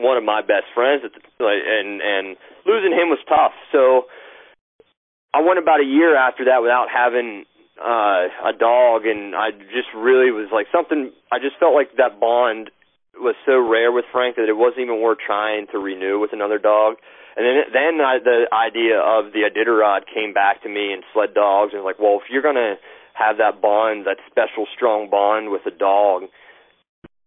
one 0.00 0.16
of 0.16 0.24
my 0.24 0.40
best 0.40 0.72
friends 0.72 1.02
at 1.04 1.12
the, 1.12 1.20
and 1.44 2.00
and 2.00 2.36
losing 2.64 2.96
him 2.96 3.12
was 3.12 3.20
tough. 3.28 3.52
So 3.72 4.08
I 5.34 5.42
went 5.42 5.58
about 5.58 5.80
a 5.80 5.86
year 5.86 6.16
after 6.16 6.46
that 6.46 6.62
without 6.62 6.88
having 6.88 7.44
uh 7.76 8.28
a 8.44 8.52
dog 8.56 9.06
and 9.06 9.34
I 9.34 9.52
just 9.72 9.88
really 9.94 10.30
was 10.30 10.48
like 10.52 10.66
something 10.72 11.12
I 11.32 11.38
just 11.38 11.56
felt 11.58 11.74
like 11.74 11.96
that 11.96 12.20
bond 12.20 12.70
was 13.20 13.36
so 13.46 13.60
rare 13.60 13.92
with 13.92 14.04
Frank 14.12 14.36
that 14.36 14.48
it 14.48 14.56
wasn't 14.56 14.88
even 14.88 15.00
worth 15.00 15.18
trying 15.24 15.66
to 15.72 15.78
renew 15.78 16.18
with 16.18 16.32
another 16.32 16.58
dog. 16.58 16.96
And 17.36 17.46
then 17.46 17.56
then 17.72 17.94
I, 18.00 18.18
the 18.18 18.48
idea 18.52 18.98
of 18.98 19.32
the 19.32 19.46
Iditarod 19.46 20.10
came 20.12 20.34
back 20.34 20.62
to 20.64 20.68
me 20.68 20.92
and 20.92 21.04
sled 21.12 21.34
dogs 21.34 21.72
and 21.72 21.82
was 21.82 21.88
like, 21.88 22.02
well, 22.02 22.18
if 22.18 22.28
you're 22.28 22.42
gonna 22.42 22.76
have 23.14 23.38
that 23.38 23.60
bond, 23.60 24.06
that 24.06 24.18
special 24.30 24.66
strong 24.74 25.08
bond 25.08 25.50
with 25.50 25.62
a 25.66 25.70
dog, 25.70 26.26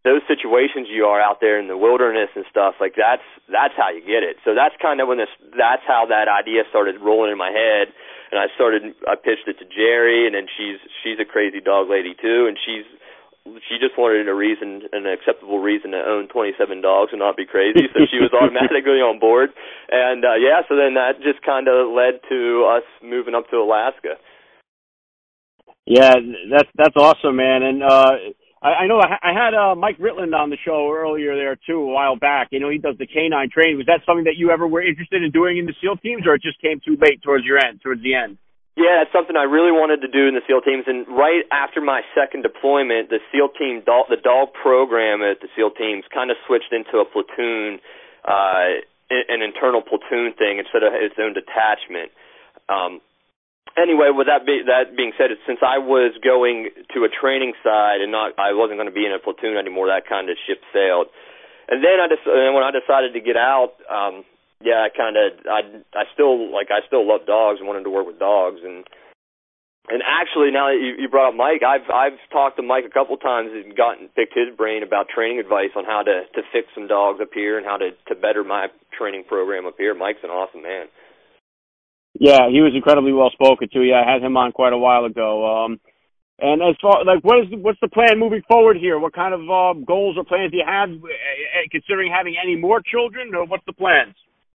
those 0.04 0.22
situations 0.28 0.92
you 0.92 1.08
are 1.08 1.22
out 1.22 1.40
there 1.40 1.56
in 1.60 1.72
the 1.72 1.80
wilderness 1.80 2.28
and 2.36 2.44
stuff 2.52 2.76
like 2.84 2.94
that's 3.00 3.24
that's 3.48 3.74
how 3.80 3.88
you 3.88 4.04
get 4.04 4.20
it. 4.20 4.36
So 4.44 4.52
that's 4.52 4.76
kind 4.82 5.00
of 5.00 5.08
when 5.08 5.18
this 5.18 5.32
that's 5.56 5.84
how 5.88 6.04
that 6.12 6.28
idea 6.28 6.68
started 6.68 7.00
rolling 7.00 7.32
in 7.32 7.40
my 7.40 7.52
head. 7.52 7.88
And 8.32 8.42
i 8.42 8.52
started 8.56 8.84
i 9.08 9.16
pitched 9.16 9.48
it 9.48 9.58
to 9.64 9.66
jerry 9.66 10.28
and 10.28 10.36
then 10.36 10.52
she's 10.52 10.84
she's 11.02 11.24
a 11.24 11.28
crazy 11.28 11.64
dog 11.64 11.88
lady 11.88 12.16
too. 12.20 12.52
And 12.52 12.60
she's 12.60 12.84
she 13.46 13.76
just 13.76 13.98
wanted 13.98 14.28
a 14.28 14.34
reason 14.34 14.88
an 14.94 15.06
acceptable 15.06 15.60
reason 15.60 15.92
to 15.92 16.00
own 16.00 16.28
27 16.30 16.82
dogs 16.82 17.12
and 17.12 17.20
not 17.20 17.36
be 17.36 17.46
crazy 17.46 17.88
so 17.94 18.08
she 18.10 18.20
was 18.20 18.32
automatically 18.40 19.04
on 19.04 19.20
board 19.20 19.50
and 19.92 20.24
uh 20.24 20.36
yeah 20.40 20.62
so 20.68 20.76
then 20.76 20.96
that 20.96 21.20
just 21.22 21.44
kind 21.44 21.68
of 21.68 21.92
led 21.92 22.24
to 22.30 22.64
us 22.64 22.88
moving 23.04 23.36
up 23.36 23.50
to 23.50 23.58
alaska 23.58 24.16
yeah 25.86 26.16
that's 26.50 26.70
that's 26.76 26.96
awesome 26.96 27.36
man 27.36 27.64
and 27.64 27.84
uh 27.84 28.12
I, 28.64 28.84
I 28.84 28.88
know 28.88 29.00
I, 29.00 29.20
I 29.22 29.34
had 29.36 29.54
uh, 29.54 29.76
Mike 29.76 30.00
Ritland 30.00 30.34
on 30.34 30.50
the 30.50 30.58
show 30.64 30.90
earlier 30.96 31.36
there 31.36 31.58
too 31.68 31.84
a 31.84 31.94
while 31.94 32.16
back. 32.16 32.48
You 32.52 32.62
know, 32.62 32.70
he 32.70 32.78
does 32.78 32.96
the 32.98 33.06
canine 33.06 33.50
training. 33.52 33.76
Was 33.76 33.88
that 33.88 34.00
something 34.06 34.24
that 34.24 34.38
you 34.38 34.52
ever 34.52 34.66
were 34.66 34.82
interested 34.82 35.22
in 35.22 35.32
doing 35.32 35.58
in 35.58 35.66
the 35.66 35.76
SEAL 35.82 35.98
teams, 35.98 36.24
or 36.26 36.36
it 36.36 36.42
just 36.42 36.62
came 36.62 36.80
too 36.80 36.96
late 36.96 37.22
towards 37.22 37.44
your 37.44 37.60
end, 37.60 37.82
towards 37.84 38.02
the 38.02 38.16
end? 38.16 38.38
Yeah, 38.74 39.06
it's 39.06 39.14
something 39.14 39.38
I 39.38 39.46
really 39.46 39.70
wanted 39.70 40.02
to 40.02 40.10
do 40.10 40.26
in 40.26 40.34
the 40.34 40.42
SEAL 40.50 40.66
teams. 40.66 40.90
And 40.90 41.06
right 41.06 41.46
after 41.54 41.78
my 41.78 42.02
second 42.18 42.42
deployment, 42.42 43.14
the 43.14 43.22
SEAL 43.30 43.54
team, 43.54 43.86
the 43.86 44.18
dog 44.18 44.50
program 44.58 45.22
at 45.22 45.46
the 45.46 45.50
SEAL 45.54 45.78
teams, 45.78 46.10
kind 46.10 46.34
of 46.34 46.38
switched 46.50 46.74
into 46.74 46.98
a 46.98 47.06
platoon, 47.06 47.78
uh, 48.26 48.82
an 49.14 49.46
internal 49.46 49.86
platoon 49.86 50.34
thing 50.34 50.58
instead 50.58 50.82
of 50.82 50.90
its 50.98 51.14
own 51.22 51.38
detachment. 51.38 52.10
Um, 52.66 52.98
anyway, 53.78 54.10
with 54.10 54.26
that 54.26 54.42
be, 54.42 54.66
that 54.66 54.98
being 54.98 55.14
said, 55.22 55.30
since 55.46 55.62
I 55.62 55.78
was 55.78 56.18
going 56.26 56.74
to 56.98 57.06
a 57.06 57.14
training 57.14 57.54
side 57.62 58.02
and 58.02 58.10
not, 58.10 58.34
I 58.42 58.58
wasn't 58.58 58.82
going 58.82 58.90
to 58.90 58.96
be 58.96 59.06
in 59.06 59.14
a 59.14 59.22
platoon 59.22 59.54
anymore. 59.54 59.86
That 59.86 60.10
kind 60.10 60.34
of 60.34 60.38
ship 60.50 60.66
sailed. 60.74 61.14
And 61.70 61.86
then 61.86 62.02
I 62.02 62.10
just, 62.10 62.26
and 62.26 62.58
when 62.58 62.66
I 62.66 62.74
decided 62.74 63.14
to 63.14 63.22
get 63.22 63.38
out, 63.38 63.78
um, 63.86 64.26
yeah, 64.64 64.88
I 64.88 64.90
kind 64.90 65.16
of, 65.16 65.38
I, 65.46 65.62
I 65.94 66.04
still 66.14 66.52
like, 66.52 66.72
I 66.72 66.86
still 66.88 67.08
love 67.08 67.28
dogs 67.28 67.60
and 67.60 67.68
wanted 67.68 67.84
to 67.84 67.94
work 67.94 68.08
with 68.08 68.20
dogs. 68.20 68.60
And 68.64 68.88
and 69.92 70.00
actually, 70.00 70.52
now 70.52 70.72
that 70.72 70.80
you, 70.80 70.96
you 70.96 71.10
brought 71.10 71.30
up 71.30 71.36
Mike, 71.36 71.60
I've 71.60 71.84
I've 71.92 72.16
talked 72.32 72.56
to 72.56 72.64
Mike 72.64 72.86
a 72.88 72.94
couple 72.94 73.18
times 73.18 73.52
and 73.52 73.76
gotten 73.76 74.08
picked 74.16 74.32
his 74.32 74.56
brain 74.56 74.82
about 74.82 75.12
training 75.12 75.40
advice 75.40 75.76
on 75.76 75.84
how 75.84 76.04
to 76.04 76.24
to 76.24 76.42
fix 76.56 76.72
some 76.74 76.88
dogs 76.88 77.20
up 77.20 77.36
here 77.36 77.58
and 77.58 77.66
how 77.66 77.76
to 77.76 77.92
to 78.08 78.16
better 78.16 78.46
my 78.48 78.68
training 78.98 79.26
program 79.28 79.68
up 79.68 79.76
here. 79.78 79.94
Mike's 79.94 80.24
an 80.24 80.30
awesome 80.32 80.64
man. 80.64 80.88
Yeah, 82.16 82.48
he 82.48 82.62
was 82.62 82.72
incredibly 82.74 83.12
well 83.12 83.32
spoken 83.32 83.68
to. 83.74 83.84
Yeah, 83.84 84.00
I 84.00 84.14
had 84.14 84.24
him 84.24 84.38
on 84.38 84.54
quite 84.54 84.72
a 84.72 84.78
while 84.78 85.04
ago. 85.04 85.44
Um, 85.44 85.82
and 86.40 86.62
as 86.62 86.80
far 86.82 87.04
like 87.04 87.20
what 87.20 87.44
is 87.44 87.48
what's 87.60 87.80
the 87.82 87.90
plan 87.92 88.20
moving 88.20 88.42
forward 88.48 88.78
here? 88.78 88.98
What 88.98 89.12
kind 89.12 89.34
of 89.34 89.42
uh, 89.44 89.74
goals 89.84 90.16
or 90.16 90.24
plans 90.24 90.52
do 90.52 90.58
you 90.58 90.66
have, 90.66 90.92
uh, 90.92 91.68
considering 91.72 92.10
having 92.10 92.36
any 92.42 92.56
more 92.56 92.80
children, 92.80 93.36
or 93.36 93.46
what's 93.46 93.66
the 93.66 93.74
plans? 93.74 94.16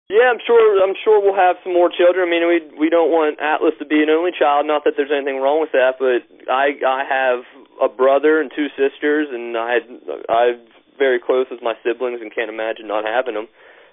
Yeah, 0.08 0.30
I'm 0.30 0.38
sure. 0.46 0.78
I'm 0.82 0.94
sure 1.02 1.18
we'll 1.18 1.34
have 1.34 1.56
some 1.64 1.74
more 1.74 1.90
children. 1.90 2.28
I 2.28 2.30
mean, 2.30 2.46
we 2.46 2.58
we 2.78 2.88
don't 2.88 3.10
want 3.10 3.40
Atlas 3.42 3.74
to 3.80 3.86
be 3.86 4.02
an 4.02 4.10
only 4.10 4.30
child. 4.30 4.66
Not 4.66 4.84
that 4.84 4.94
there's 4.96 5.10
anything 5.10 5.42
wrong 5.42 5.60
with 5.60 5.72
that, 5.74 5.98
but 5.98 6.22
I 6.46 6.78
I 6.86 7.02
have 7.02 7.42
a 7.82 7.90
brother 7.90 8.40
and 8.40 8.50
two 8.54 8.70
sisters, 8.78 9.26
and 9.34 9.56
I 9.58 9.82
I'm 10.30 10.62
very 10.98 11.18
close 11.18 11.46
with 11.50 11.60
my 11.60 11.74
siblings, 11.82 12.22
and 12.22 12.30
can't 12.32 12.48
imagine 12.48 12.86
not 12.86 13.02
having 13.02 13.34
them. 13.34 13.48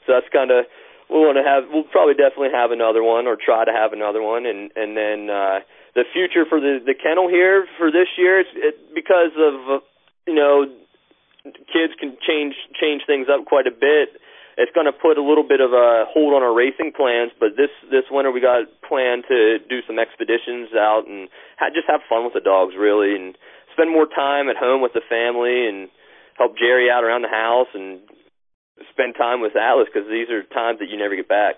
So 0.06 0.14
that's 0.14 0.30
kind 0.30 0.52
of 0.52 0.70
we 1.10 1.18
want 1.20 1.38
to 1.38 1.46
have 1.46 1.66
we'll 1.74 1.90
probably 1.90 2.14
definitely 2.14 2.54
have 2.54 2.72
another 2.72 3.04
one 3.04 3.28
or 3.28 3.38
try 3.38 3.66
to 3.66 3.72
have 3.74 3.94
another 3.94 4.22
one 4.22 4.46
and 4.46 4.72
and 4.76 4.96
then 4.96 5.30
uh 5.30 5.60
the 5.96 6.04
future 6.14 6.46
for 6.48 6.60
the 6.60 6.80
the 6.80 6.96
kennel 6.96 7.28
here 7.30 7.68
for 7.78 7.92
this 7.92 8.08
year 8.18 8.40
it's 8.40 8.50
it, 8.56 8.76
because 8.96 9.36
of 9.38 9.54
uh, 9.70 9.80
you 10.26 10.34
know 10.34 10.66
kids 11.70 11.94
can 12.00 12.16
change 12.24 12.56
change 12.80 13.04
things 13.06 13.28
up 13.28 13.46
quite 13.46 13.68
a 13.68 13.76
bit 13.76 14.16
it's 14.58 14.72
going 14.74 14.86
to 14.86 14.94
put 14.94 15.18
a 15.18 15.24
little 15.24 15.46
bit 15.46 15.62
of 15.62 15.74
a 15.74 16.06
hold 16.10 16.34
on 16.34 16.44
our 16.44 16.54
racing 16.54 16.92
plans 16.96 17.32
but 17.40 17.58
this 17.58 17.74
this 17.90 18.06
winter 18.12 18.32
we 18.32 18.42
got 18.42 18.66
planned 18.88 19.24
to 19.28 19.58
do 19.70 19.82
some 19.86 19.98
expeditions 19.98 20.74
out 20.78 21.06
and 21.08 21.30
ha- 21.58 21.74
just 21.74 21.90
have 21.90 22.02
fun 22.08 22.24
with 22.24 22.34
the 22.34 22.44
dogs 22.44 22.74
really 22.78 23.16
and 23.16 23.38
spend 23.74 23.90
more 23.90 24.06
time 24.06 24.50
at 24.50 24.58
home 24.58 24.82
with 24.82 24.94
the 24.94 25.06
family 25.10 25.66
and 25.68 25.90
help 26.38 26.58
Jerry 26.58 26.90
out 26.90 27.04
around 27.04 27.22
the 27.22 27.34
house 27.34 27.70
and 27.74 28.00
spend 28.94 29.16
time 29.18 29.42
with 29.42 29.58
Atlas 29.58 29.90
because 29.90 30.10
these 30.10 30.30
are 30.30 30.42
times 30.54 30.80
that 30.80 30.90
you 30.90 30.98
never 30.98 31.16
get 31.16 31.30
back. 31.30 31.56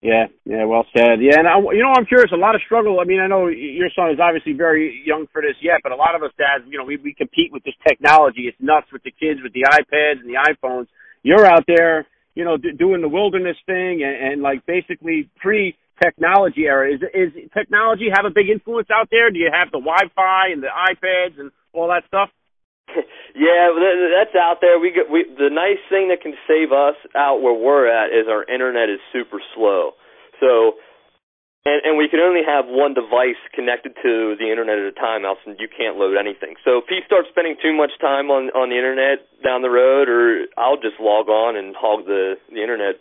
Yeah, 0.00 0.30
yeah, 0.46 0.64
well 0.64 0.86
said. 0.94 1.18
Yeah, 1.18 1.42
and 1.42 1.48
I, 1.48 1.58
you 1.74 1.82
know, 1.82 1.90
I'm 1.90 2.06
curious. 2.06 2.30
A 2.30 2.38
lot 2.38 2.54
of 2.54 2.62
struggle. 2.62 3.00
I 3.00 3.04
mean, 3.04 3.18
I 3.18 3.26
know 3.26 3.48
your 3.48 3.90
son 3.90 4.14
is 4.14 4.22
obviously 4.22 4.52
very 4.52 5.02
young 5.04 5.26
for 5.32 5.42
this 5.42 5.58
yet, 5.60 5.82
but 5.82 5.90
a 5.90 5.98
lot 5.98 6.14
of 6.14 6.22
us 6.22 6.30
dads, 6.38 6.62
you 6.70 6.78
know, 6.78 6.84
we 6.84 6.98
we 7.02 7.12
compete 7.12 7.50
with 7.50 7.64
this 7.64 7.74
technology. 7.82 8.46
It's 8.46 8.56
nuts 8.60 8.86
with 8.92 9.02
the 9.02 9.10
kids 9.10 9.40
with 9.42 9.52
the 9.58 9.66
iPads 9.66 10.22
and 10.22 10.30
the 10.30 10.38
iPhones. 10.38 10.86
You're 11.22 11.46
out 11.46 11.64
there, 11.66 12.06
you 12.34 12.44
know, 12.44 12.56
d- 12.56 12.72
doing 12.78 13.00
the 13.00 13.08
wilderness 13.08 13.56
thing 13.66 14.02
and, 14.02 14.32
and 14.32 14.42
like 14.42 14.64
basically 14.66 15.30
pre 15.40 15.76
technology 16.02 16.66
era. 16.66 16.94
Is 16.94 17.00
is 17.14 17.32
technology 17.52 18.08
have 18.14 18.24
a 18.24 18.30
big 18.30 18.48
influence 18.48 18.88
out 18.92 19.08
there? 19.10 19.30
Do 19.30 19.38
you 19.38 19.50
have 19.52 19.70
the 19.70 19.82
Wi-Fi 19.82 20.48
and 20.52 20.62
the 20.62 20.70
iPads 20.70 21.38
and 21.38 21.50
all 21.72 21.88
that 21.88 22.04
stuff? 22.06 22.30
yeah, 23.34 23.68
that's 24.16 24.34
out 24.36 24.58
there. 24.60 24.78
We 24.78 24.90
get 24.92 25.10
we 25.10 25.24
the 25.36 25.50
nice 25.50 25.82
thing 25.90 26.08
that 26.08 26.22
can 26.22 26.34
save 26.46 26.72
us 26.72 26.96
out 27.14 27.42
where 27.42 27.54
we're 27.54 27.90
at 27.90 28.10
is 28.10 28.26
our 28.28 28.44
internet 28.44 28.88
is 28.88 29.00
super 29.12 29.40
slow. 29.54 29.92
So 30.40 30.78
and, 31.68 31.78
and 31.84 31.94
we 32.00 32.08
can 32.08 32.20
only 32.24 32.40
have 32.40 32.64
one 32.64 32.96
device 32.96 33.36
connected 33.52 33.92
to 34.00 34.34
the 34.40 34.48
internet 34.48 34.80
at 34.80 34.88
a 34.88 34.96
time, 34.96 35.28
else 35.28 35.38
you 35.44 35.68
can't 35.68 36.00
load 36.00 36.16
anything. 36.16 36.56
So 36.64 36.80
if 36.80 36.88
he 36.88 37.04
starts 37.04 37.28
spending 37.28 37.60
too 37.60 37.76
much 37.76 37.92
time 38.00 38.32
on 38.32 38.48
on 38.56 38.72
the 38.72 38.78
internet 38.80 39.28
down 39.44 39.60
the 39.60 39.70
road, 39.70 40.08
or 40.08 40.48
I'll 40.56 40.80
just 40.80 40.96
log 40.96 41.28
on 41.28 41.56
and 41.56 41.76
hog 41.76 42.08
the 42.08 42.40
the 42.48 42.64
internet. 42.64 42.96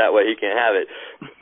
That 0.00 0.16
way 0.16 0.24
he 0.24 0.34
can't 0.34 0.56
have 0.56 0.74
it. 0.74 0.86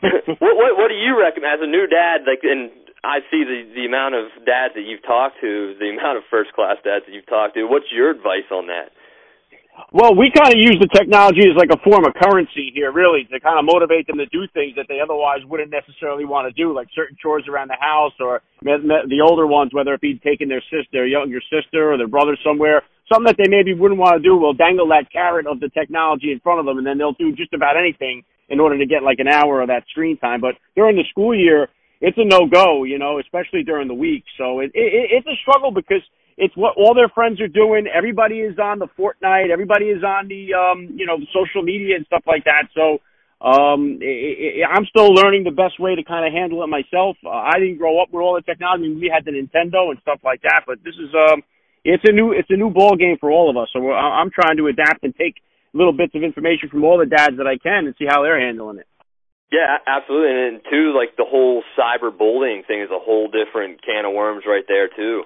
what, 0.42 0.54
what 0.58 0.70
what 0.74 0.88
do 0.90 0.98
you 0.98 1.14
recommend 1.14 1.62
as 1.62 1.62
a 1.62 1.70
new 1.70 1.87
dad? 1.87 2.26
Like, 2.26 2.42
and 2.42 2.74
I 3.06 3.22
see 3.30 3.46
the 3.46 3.70
the 3.70 3.87
amount 3.87 4.18
of 4.18 4.34
dads 4.42 4.74
that 4.74 4.82
you've 4.82 5.04
talked 5.06 5.38
to, 5.40 5.78
the 5.78 5.94
amount 5.94 6.18
of 6.18 6.24
first 6.26 6.52
class 6.52 6.82
dads 6.82 7.06
that 7.06 7.14
you've 7.14 7.30
talked 7.30 7.54
to. 7.54 7.70
What's 7.70 7.92
your 7.94 8.10
advice 8.10 8.50
on 8.50 8.66
that? 8.68 8.90
Well, 9.90 10.14
we 10.14 10.30
kind 10.30 10.54
of 10.54 10.58
use 10.58 10.78
the 10.78 10.90
technology 10.90 11.50
as 11.50 11.58
like 11.58 11.70
a 11.74 11.78
form 11.82 12.06
of 12.06 12.14
currency 12.14 12.70
here, 12.74 12.92
really, 12.94 13.26
to 13.30 13.40
kind 13.40 13.58
of 13.58 13.64
motivate 13.66 14.06
them 14.06 14.18
to 14.18 14.26
do 14.26 14.46
things 14.54 14.74
that 14.78 14.87
they 14.87 15.02
otherwise 15.02 15.42
wouldn't 15.46 15.70
necessarily 15.70 16.24
want 16.24 16.46
to 16.46 16.54
do, 16.54 16.74
like 16.74 16.87
certain 16.94 17.16
chores 17.18 17.46
around 17.50 17.70
the 17.70 17.78
house, 17.82 18.14
or 18.20 18.42
the 18.62 19.20
older 19.22 19.46
ones, 19.46 19.74
whether 19.74 19.94
it 19.94 20.00
be 20.00 20.18
taking 20.22 20.48
their 20.48 20.62
sister, 20.70 20.87
their 20.92 21.06
younger 21.06 21.42
sister, 21.50 21.92
or 21.92 21.98
their 21.98 22.10
brother 22.10 22.38
somewhere, 22.46 22.82
something 23.10 23.26
that 23.26 23.38
they 23.38 23.50
maybe 23.50 23.74
wouldn't 23.74 23.98
want 23.98 24.14
to 24.14 24.22
do. 24.22 24.37
We'll 24.37 24.54
dangle 24.54 24.87
that 24.94 25.10
carrot 25.10 25.46
of 25.46 25.58
the 25.58 25.70
technology 25.70 26.30
in 26.30 26.38
front 26.38 26.60
of 26.60 26.66
them, 26.66 26.78
and 26.78 26.87
then 26.87 26.98
they'll 26.98 27.18
do 27.18 27.34
just 27.34 27.52
about 27.52 27.74
anything 27.76 28.22
in 28.48 28.60
order 28.60 28.78
to 28.78 28.87
get 28.87 29.02
like 29.02 29.18
an 29.18 29.28
hour 29.28 29.60
of 29.60 29.68
that 29.68 29.87
screen 29.90 30.18
time. 30.18 30.40
But 30.40 30.54
during 30.76 30.94
the 30.94 31.04
school 31.10 31.34
year, 31.34 31.68
it's 32.00 32.18
a 32.18 32.24
no 32.24 32.46
go, 32.46 32.84
you 32.84 32.98
know, 32.98 33.18
especially 33.18 33.62
during 33.62 33.88
the 33.88 33.94
week. 33.94 34.24
So 34.38 34.60
it, 34.60 34.70
it, 34.74 35.18
it's 35.18 35.26
a 35.26 35.38
struggle 35.42 35.70
because 35.70 36.02
it's 36.37 36.57
what 36.57 36.77
all 36.77 36.94
their 36.94 37.09
friends 37.09 37.40
are 37.40 37.49
doing. 37.49 37.87
Everybody 37.87 38.40
is 38.40 38.59
on 38.59 38.79
the 38.79 38.88
Fortnite. 38.99 39.51
Everybody 39.51 39.87
is 39.87 40.03
on 40.03 40.29
the, 40.29 40.55
um, 40.55 40.97
you 40.97 41.07
know, 41.07 41.18
social 41.33 41.62
media 41.62 41.97
and 41.97 42.07
stuff 42.07 42.23
like 42.27 42.44
that. 42.44 42.68
So, 42.75 42.99
um, 43.44 43.99
it, 44.01 44.62
it, 44.62 44.66
I'm 44.66 44.87
still 44.87 45.12
learning 45.12 45.44
the 45.44 45.51
best 45.51 45.79
way 45.79 45.94
to 45.94 46.03
kind 46.03 46.27
of 46.27 46.33
handle 46.33 46.64
it 46.64 46.68
myself. 46.68 47.16
Uh, 47.25 47.31
I 47.31 47.59
didn't 47.59 47.79
grow 47.79 48.01
up 48.01 48.09
with 48.11 48.23
all 48.23 48.35
the 48.35 48.42
technology. 48.42 48.92
We 48.94 49.12
had 49.12 49.25
the 49.25 49.33
Nintendo 49.33 49.90
and 49.90 50.01
stuff 50.01 50.20
like 50.25 50.42
that, 50.42 50.62
but 50.66 50.79
this 50.83 50.94
is, 50.94 51.12
um, 51.14 51.42
it's 51.85 52.03
a 52.09 52.12
new, 52.12 52.33
it's 52.33 52.49
a 52.51 52.57
new 52.57 52.70
ball 52.70 52.97
game 52.97 53.18
for 53.20 53.31
all 53.31 53.51
of 53.51 53.57
us. 53.57 53.68
So 53.73 53.81
we're, 53.81 53.94
I'm 53.94 54.31
trying 54.31 54.57
to 54.57 54.66
adapt 54.68 55.05
and 55.05 55.14
take 55.14 55.37
little 55.75 55.92
bits 55.92 56.14
of 56.14 56.23
information 56.23 56.68
from 56.70 56.85
all 56.85 56.99
the 56.99 57.07
dads 57.07 57.37
that 57.37 57.47
I 57.47 57.59
can 57.59 57.87
and 57.87 57.94
see 57.99 58.07
how 58.09 58.23
they're 58.23 58.40
handling 58.40 58.79
it. 58.79 58.87
Yeah, 59.53 59.77
absolutely. 59.87 60.31
And 60.31 60.40
then 60.40 60.61
too, 60.70 60.94
like 60.97 61.16
the 61.16 61.27
whole 61.29 61.62
cyber 61.79 62.16
bullying 62.16 62.62
thing 62.66 62.81
is 62.81 62.90
a 62.90 62.99
whole 62.99 63.29
different 63.29 63.85
can 63.85 64.05
of 64.05 64.14
worms 64.14 64.44
right 64.47 64.64
there 64.66 64.88
too. 64.88 65.23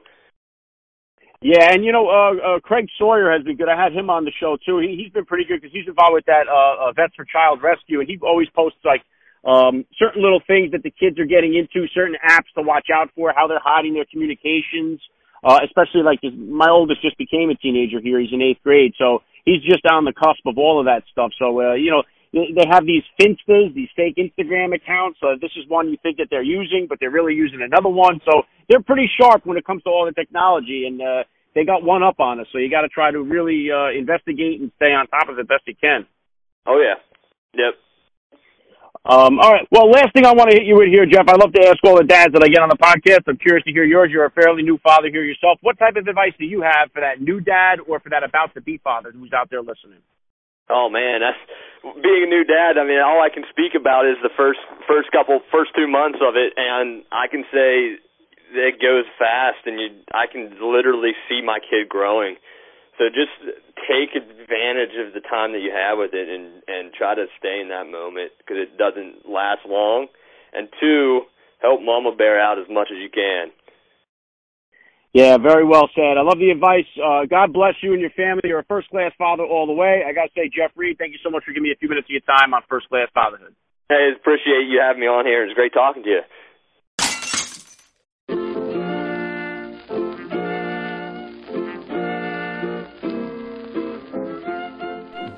Yeah, 1.40 1.70
and 1.70 1.84
you 1.84 1.92
know, 1.92 2.08
uh, 2.10 2.56
uh, 2.56 2.60
Craig 2.60 2.88
Sawyer 2.98 3.30
has 3.30 3.44
been 3.44 3.56
good. 3.56 3.68
I 3.68 3.80
had 3.80 3.92
him 3.92 4.10
on 4.10 4.24
the 4.24 4.32
show 4.40 4.56
too. 4.66 4.78
He, 4.78 4.98
he's 4.98 5.12
been 5.12 5.24
pretty 5.24 5.44
good 5.44 5.60
because 5.62 5.72
he's 5.72 5.86
involved 5.86 6.14
with 6.14 6.26
that 6.26 6.50
uh, 6.50 6.88
uh, 6.88 6.92
Vets 6.92 7.14
for 7.14 7.24
Child 7.24 7.62
Rescue, 7.62 8.00
and 8.00 8.08
he 8.08 8.18
always 8.22 8.48
posts 8.50 8.78
like 8.84 9.02
um, 9.46 9.86
certain 9.98 10.20
little 10.20 10.42
things 10.46 10.72
that 10.72 10.82
the 10.82 10.90
kids 10.90 11.18
are 11.20 11.30
getting 11.30 11.54
into, 11.54 11.86
certain 11.94 12.16
apps 12.26 12.50
to 12.56 12.62
watch 12.62 12.88
out 12.92 13.10
for, 13.14 13.32
how 13.34 13.46
they're 13.46 13.62
hiding 13.62 13.94
their 13.94 14.06
communications. 14.10 15.00
Uh, 15.44 15.60
especially 15.62 16.02
like 16.02 16.20
this, 16.20 16.32
my 16.34 16.66
oldest 16.68 17.00
just 17.00 17.16
became 17.16 17.48
a 17.50 17.54
teenager 17.54 18.00
here. 18.02 18.18
He's 18.18 18.32
in 18.32 18.42
eighth 18.42 18.58
grade, 18.64 18.94
so 18.98 19.22
he's 19.44 19.62
just 19.62 19.86
on 19.86 20.04
the 20.04 20.12
cusp 20.12 20.42
of 20.46 20.58
all 20.58 20.80
of 20.80 20.86
that 20.86 21.04
stuff. 21.12 21.30
So 21.38 21.62
uh, 21.62 21.74
you 21.74 21.92
know, 21.92 22.02
they 22.32 22.66
have 22.70 22.84
these 22.84 23.02
finstas, 23.20 23.74
these 23.74 23.88
fake 23.96 24.16
Instagram 24.16 24.74
accounts. 24.74 25.18
This 25.40 25.50
is 25.56 25.68
one 25.68 25.88
you 25.88 25.96
think 26.02 26.18
that 26.18 26.28
they're 26.30 26.42
using, 26.42 26.86
but 26.88 26.98
they're 27.00 27.10
really 27.10 27.34
using 27.34 27.62
another 27.62 27.88
one. 27.88 28.20
So 28.24 28.42
they're 28.68 28.82
pretty 28.82 29.08
sharp 29.20 29.46
when 29.46 29.56
it 29.56 29.64
comes 29.64 29.82
to 29.84 29.90
all 29.90 30.04
the 30.04 30.12
technology, 30.12 30.84
and 30.86 31.00
uh, 31.00 31.24
they 31.54 31.64
got 31.64 31.82
one 31.82 32.02
up 32.02 32.20
on 32.20 32.40
us. 32.40 32.46
So 32.52 32.58
you 32.58 32.70
got 32.70 32.82
to 32.82 32.88
try 32.88 33.10
to 33.10 33.22
really 33.22 33.68
uh, 33.72 33.96
investigate 33.96 34.60
and 34.60 34.70
stay 34.76 34.92
on 34.92 35.06
top 35.08 35.28
of 35.28 35.38
it 35.38 35.48
best 35.48 35.62
you 35.66 35.74
can. 35.80 36.06
Oh 36.66 36.78
yeah, 36.78 37.00
yep. 37.54 37.74
Um, 39.08 39.40
all 39.40 39.52
right. 39.52 39.66
Well, 39.70 39.88
last 39.88 40.12
thing 40.12 40.26
I 40.26 40.32
want 40.32 40.50
to 40.50 40.56
hit 40.56 40.66
you 40.66 40.76
with 40.76 40.88
here, 40.88 41.06
Jeff. 41.06 41.24
I 41.28 41.36
love 41.36 41.52
to 41.54 41.66
ask 41.66 41.78
all 41.84 41.96
the 41.96 42.04
dads 42.04 42.34
that 42.34 42.42
I 42.44 42.48
get 42.48 42.60
on 42.60 42.68
the 42.68 42.76
podcast. 42.76 43.24
I'm 43.26 43.38
curious 43.38 43.64
to 43.64 43.72
hear 43.72 43.84
yours. 43.84 44.10
You're 44.12 44.26
a 44.26 44.30
fairly 44.30 44.62
new 44.62 44.76
father 44.84 45.08
here 45.08 45.24
yourself. 45.24 45.58
What 45.62 45.78
type 45.78 45.96
of 45.96 46.06
advice 46.06 46.32
do 46.38 46.44
you 46.44 46.60
have 46.60 46.92
for 46.92 47.00
that 47.00 47.22
new 47.22 47.40
dad 47.40 47.80
or 47.88 48.00
for 48.00 48.10
that 48.10 48.22
about 48.22 48.52
to 48.54 48.60
be 48.60 48.76
father 48.84 49.10
who's 49.10 49.32
out 49.32 49.48
there 49.48 49.62
listening? 49.62 50.04
Oh 50.70 50.88
man, 50.88 51.20
that's 51.20 51.40
being 52.02 52.24
a 52.24 52.30
new 52.30 52.44
dad. 52.44 52.76
I 52.76 52.84
mean, 52.84 53.00
all 53.00 53.22
I 53.22 53.32
can 53.32 53.44
speak 53.48 53.72
about 53.74 54.06
is 54.06 54.16
the 54.22 54.32
first 54.36 54.60
first 54.86 55.10
couple 55.12 55.40
first 55.50 55.72
two 55.76 55.88
months 55.88 56.18
of 56.20 56.36
it, 56.36 56.52
and 56.56 57.04
I 57.12 57.26
can 57.28 57.44
say 57.52 57.96
it 58.52 58.80
goes 58.80 59.04
fast, 59.18 59.64
and 59.66 59.80
you 59.80 59.88
I 60.12 60.26
can 60.26 60.52
literally 60.60 61.12
see 61.28 61.40
my 61.40 61.58
kid 61.58 61.88
growing. 61.88 62.36
So 62.98 63.06
just 63.08 63.32
take 63.86 64.18
advantage 64.18 64.98
of 64.98 65.14
the 65.14 65.22
time 65.22 65.52
that 65.52 65.62
you 65.62 65.70
have 65.70 65.98
with 65.98 66.12
it, 66.12 66.28
and 66.28 66.62
and 66.66 66.92
try 66.92 67.14
to 67.14 67.26
stay 67.38 67.60
in 67.60 67.68
that 67.68 67.86
moment 67.86 68.32
because 68.38 68.58
it 68.58 68.76
doesn't 68.76 69.28
last 69.28 69.64
long. 69.66 70.08
And 70.52 70.68
two, 70.80 71.28
help 71.60 71.80
mama 71.82 72.12
bear 72.16 72.40
out 72.40 72.58
as 72.58 72.66
much 72.68 72.88
as 72.90 72.98
you 72.98 73.08
can. 73.08 73.52
Yeah, 75.18 75.34
very 75.34 75.66
well 75.66 75.90
said. 75.98 76.14
I 76.14 76.22
love 76.22 76.38
the 76.38 76.54
advice. 76.54 76.86
Uh, 76.94 77.26
God 77.26 77.50
bless 77.50 77.74
you 77.82 77.90
and 77.90 77.98
your 77.98 78.14
family. 78.14 78.46
You're 78.46 78.62
a 78.62 78.70
first 78.70 78.86
class 78.86 79.10
father 79.18 79.42
all 79.42 79.66
the 79.66 79.74
way. 79.74 80.06
I 80.06 80.14
got 80.14 80.30
to 80.30 80.34
say, 80.38 80.46
Jeff 80.46 80.70
Reed, 80.78 80.94
thank 80.94 81.10
you 81.10 81.18
so 81.26 81.30
much 81.30 81.42
for 81.42 81.50
giving 81.50 81.66
me 81.66 81.74
a 81.74 81.80
few 81.82 81.90
minutes 81.90 82.06
of 82.06 82.14
your 82.14 82.22
time 82.22 82.54
on 82.54 82.62
first 82.70 82.86
class 82.86 83.10
fatherhood. 83.10 83.50
Hey, 83.90 84.14
appreciate 84.14 84.70
you 84.70 84.78
having 84.78 85.02
me 85.02 85.10
on 85.10 85.26
here. 85.26 85.42
It's 85.42 85.58
great 85.58 85.74
talking 85.74 86.06
to 86.06 86.08
you. 86.08 86.22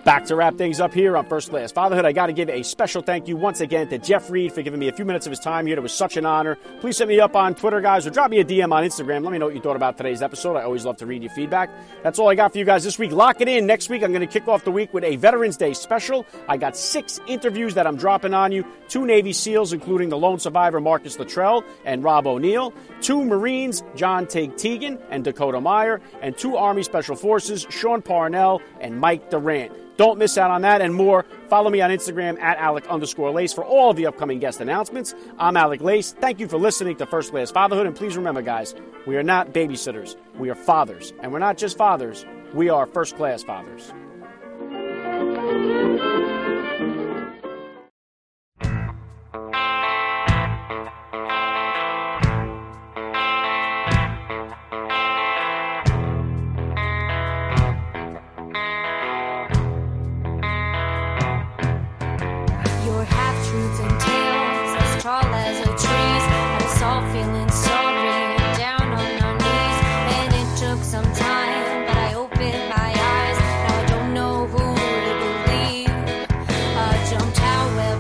Back 0.04 0.24
to 0.26 0.36
wrap 0.36 0.56
things 0.56 0.80
up 0.80 0.94
here 0.94 1.14
on 1.14 1.26
First 1.26 1.50
Class 1.50 1.72
Fatherhood. 1.72 2.06
I 2.06 2.12
got 2.12 2.28
to 2.28 2.32
give 2.32 2.48
a 2.48 2.62
special 2.62 3.02
thank 3.02 3.28
you 3.28 3.36
once 3.36 3.60
again 3.60 3.86
to 3.90 3.98
Jeff 3.98 4.30
Reed 4.30 4.50
for 4.50 4.62
giving 4.62 4.80
me 4.80 4.88
a 4.88 4.92
few 4.92 5.04
minutes 5.04 5.26
of 5.26 5.30
his 5.30 5.38
time 5.38 5.66
here. 5.66 5.76
It 5.76 5.82
was 5.82 5.92
such 5.92 6.16
an 6.16 6.24
honor. 6.24 6.56
Please 6.80 6.96
hit 6.98 7.06
me 7.06 7.20
up 7.20 7.36
on 7.36 7.54
Twitter, 7.54 7.82
guys, 7.82 8.06
or 8.06 8.10
drop 8.10 8.30
me 8.30 8.40
a 8.40 8.44
DM 8.44 8.72
on 8.72 8.82
Instagram. 8.82 9.22
Let 9.22 9.30
me 9.30 9.36
know 9.36 9.44
what 9.46 9.54
you 9.54 9.60
thought 9.60 9.76
about 9.76 9.98
today's 9.98 10.22
episode. 10.22 10.56
I 10.56 10.62
always 10.62 10.86
love 10.86 10.96
to 10.98 11.06
read 11.06 11.22
your 11.22 11.32
feedback. 11.32 11.68
That's 12.02 12.18
all 12.18 12.30
I 12.30 12.34
got 12.34 12.52
for 12.52 12.58
you 12.58 12.64
guys 12.64 12.82
this 12.82 12.98
week. 12.98 13.12
Lock 13.12 13.42
it 13.42 13.48
in. 13.48 13.66
Next 13.66 13.90
week, 13.90 14.02
I'm 14.02 14.10
going 14.10 14.26
to 14.26 14.26
kick 14.26 14.48
off 14.48 14.64
the 14.64 14.70
week 14.70 14.94
with 14.94 15.04
a 15.04 15.16
Veterans 15.16 15.58
Day 15.58 15.74
special. 15.74 16.24
I 16.48 16.56
got 16.56 16.78
six 16.78 17.20
interviews 17.26 17.74
that 17.74 17.86
I'm 17.86 17.96
dropping 17.96 18.32
on 18.32 18.52
you. 18.52 18.64
Two 18.88 19.04
Navy 19.04 19.34
SEALs, 19.34 19.74
including 19.74 20.08
the 20.08 20.16
lone 20.16 20.38
survivor 20.38 20.80
Marcus 20.80 21.18
Luttrell 21.18 21.62
and 21.84 22.02
Rob 22.02 22.26
O'Neill. 22.26 22.72
Two 23.02 23.22
Marines, 23.22 23.84
John 23.96 24.26
Tig 24.26 24.54
Tiegen 24.54 24.98
and 25.10 25.24
Dakota 25.24 25.60
Meyer. 25.60 26.00
And 26.22 26.38
two 26.38 26.56
Army 26.56 26.84
Special 26.84 27.16
Forces, 27.16 27.66
Sean 27.68 28.00
Parnell 28.00 28.62
and 28.80 28.98
Mike 28.98 29.28
Durant. 29.28 29.72
Don't 30.00 30.16
miss 30.16 30.38
out 30.38 30.50
on 30.50 30.62
that 30.62 30.80
and 30.80 30.94
more. 30.94 31.26
Follow 31.50 31.68
me 31.68 31.82
on 31.82 31.90
Instagram 31.90 32.40
at 32.40 32.56
Alec 32.56 32.86
underscore 32.88 33.30
Lace 33.32 33.52
for 33.52 33.62
all 33.62 33.90
of 33.90 33.98
the 33.98 34.06
upcoming 34.06 34.38
guest 34.38 34.62
announcements. 34.62 35.14
I'm 35.38 35.58
Alec 35.58 35.82
Lace. 35.82 36.12
Thank 36.12 36.40
you 36.40 36.48
for 36.48 36.56
listening 36.56 36.96
to 36.96 37.04
First 37.04 37.32
Class 37.32 37.50
Fatherhood. 37.50 37.86
And 37.86 37.94
please 37.94 38.16
remember, 38.16 38.40
guys, 38.40 38.74
we 39.06 39.18
are 39.18 39.22
not 39.22 39.52
babysitters. 39.52 40.16
We 40.38 40.48
are 40.48 40.54
fathers. 40.54 41.12
And 41.20 41.34
we're 41.34 41.38
not 41.38 41.58
just 41.58 41.76
fathers, 41.76 42.24
we 42.54 42.70
are 42.70 42.86
first 42.86 43.14
class 43.18 43.42
fathers. 43.42 43.92